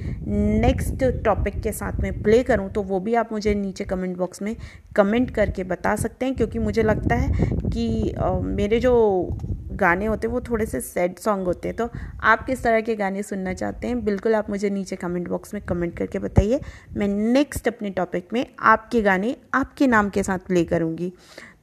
नेक्स्ट 0.60 1.04
टॉपिक 1.24 1.60
के 1.62 1.72
साथ 1.72 2.00
में 2.00 2.22
प्ले 2.22 2.42
करूँ 2.42 2.70
तो 2.70 2.82
वो 2.82 3.00
भी 3.00 3.14
आप 3.14 3.32
मुझे 3.32 3.54
नीचे 3.54 3.84
कमेंट 3.84 4.16
बॉक्स 4.16 4.42
में 4.42 4.54
कमेंट 4.96 5.30
करके 5.30 5.64
बता 5.64 5.94
सकते 5.96 6.26
हैं 6.26 6.34
क्योंकि 6.36 6.58
मुझे 6.58 6.82
लगता 6.82 7.14
है 7.14 7.48
कि 7.70 8.12
आ, 8.12 8.32
मेरे 8.40 8.80
जो 8.80 9.38
गाने 9.72 10.06
होते 10.06 10.26
हैं 10.26 10.34
वो 10.34 10.40
थोड़े 10.40 10.66
से 10.66 10.80
सैड 10.80 11.18
सॉन्ग 11.18 11.46
होते 11.46 11.68
हैं। 11.68 11.76
तो 11.76 11.88
आप 12.22 12.44
किस 12.46 12.62
तरह 12.62 12.80
के 12.80 12.94
गाने 12.96 13.22
सुनना 13.22 13.52
चाहते 13.54 13.86
हैं 13.86 14.04
बिल्कुल 14.04 14.34
आप 14.34 14.48
मुझे 14.50 14.70
नीचे 14.70 14.96
कमेंट 14.96 15.28
बॉक्स 15.28 15.54
में 15.54 15.62
कमेंट 15.62 15.96
करके 15.98 16.18
बताइए। 16.18 16.60
मैं 16.96 17.08
नेक्स्ट 17.08 17.68
अपने 17.68 17.90
टॉपिक 17.90 18.32
में 18.32 18.44
आपके 18.60 19.02
गाने 19.02 19.36
आपके 19.54 19.86
नाम 19.86 20.08
के 20.08 20.22
साथ 20.22 20.38
प्ले 20.38 20.64
करूँगी। 20.64 21.12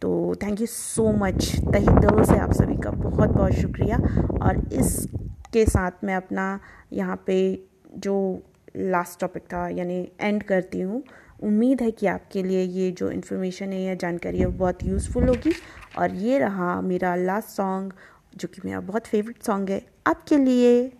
तो 0.05 0.35
थैंक 0.41 0.59
यू 0.61 0.65
सो 0.67 1.11
मच 1.11 1.45
तही 1.73 1.93
दिल 1.99 2.23
से 2.23 2.37
आप 2.39 2.51
सभी 2.53 2.75
का 2.77 2.89
बहुत 2.91 3.29
बहुत 3.29 3.53
शुक्रिया। 3.53 3.97
और 4.41 4.57
इसके 4.73 5.65
साथ 5.65 6.03
मैं 6.03 6.15
अपना 6.15 6.59
यहाँ 6.93 7.15
पे 7.27 7.37
जो 7.97 8.13
लास्ट 8.77 9.19
टॉपिक 9.19 9.43
था, 9.43 9.67
यानी 9.69 9.97
एंड 10.21 10.43
करती 10.43 10.81
हूँ। 10.81 11.01
उम्मीद 11.43 11.81
है 11.81 11.89
कि 11.91 12.07
आपके 12.07 12.43
लिए 12.43 12.61
ये 12.61 12.91
जो 12.91 13.09
इन्फॉर्मेशन 13.11 13.73
है 13.73 13.81
या 13.81 13.95
जानकारी 13.95 14.39
है 14.39 14.45
वो 14.45 14.57
बहुत 14.59 14.83
यूज़फुल 14.83 15.27
होगी। 15.27 15.53
और 15.97 16.13
ये 16.15 16.37
रहा 16.39 16.79
मेरा 16.81 17.15
लास्ट 17.15 17.49
सॉन्ग 17.49 17.93
जो 18.37 18.47
कि 18.47 18.61
मेरा 18.65 18.79
बहुत 18.81 19.07
फेवरेट 19.07 19.43
सॉन्ग 19.43 19.69
है। 19.69 19.81
आपके 20.07 20.37
लिए। 20.37 20.91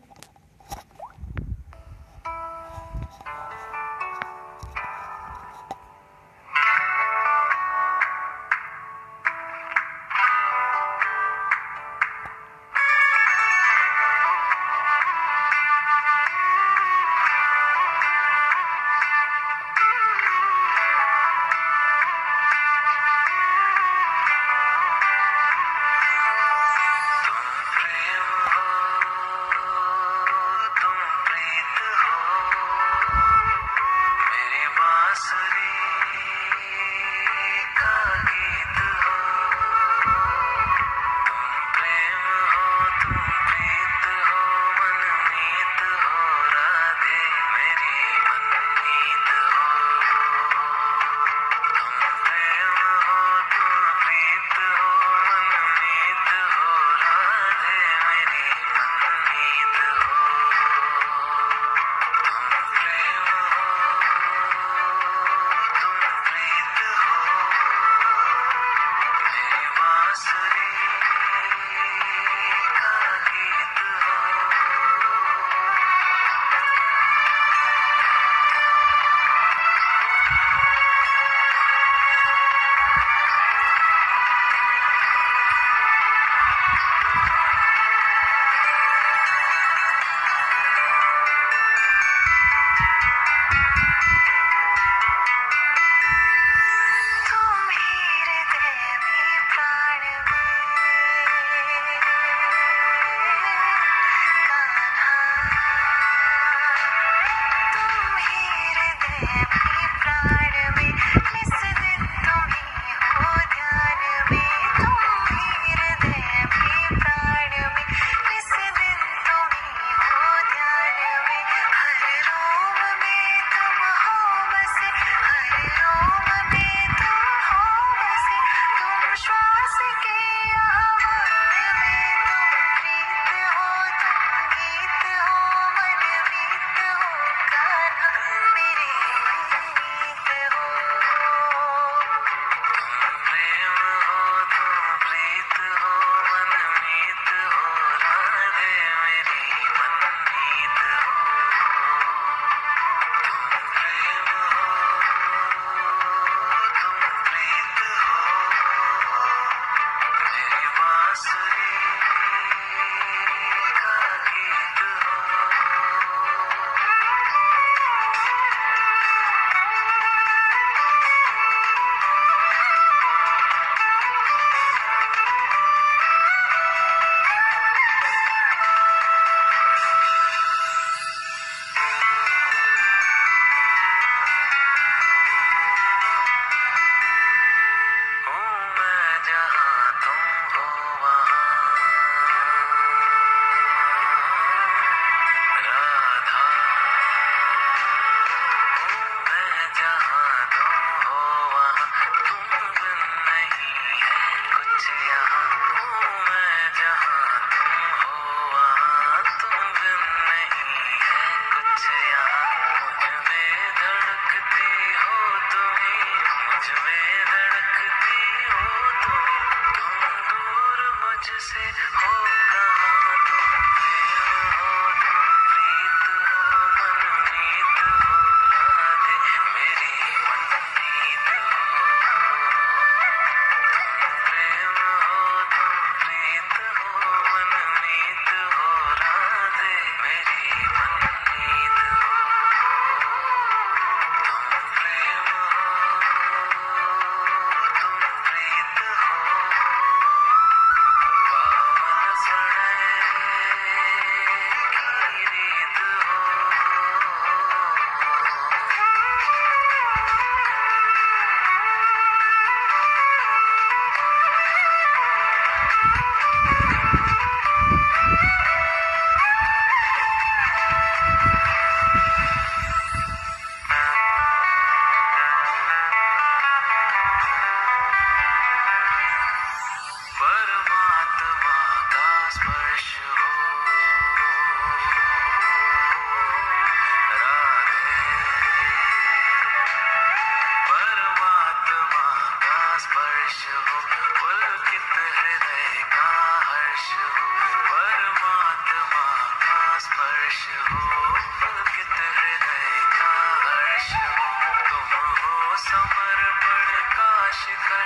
समर 305.57 306.21
बड़ 306.43 306.81
काश 306.93 307.45
कर 307.67 307.85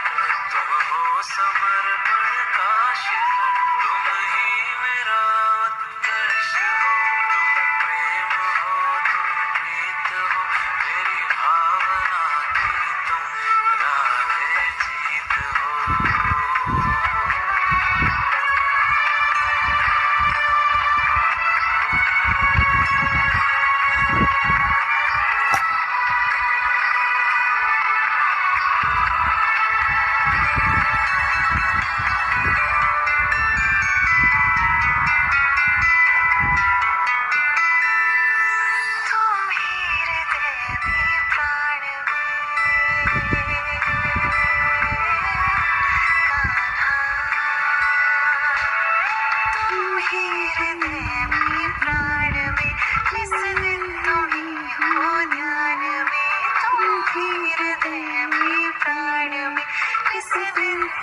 तुम 0.52 0.74
हो 0.90 1.22
समर 1.24 1.99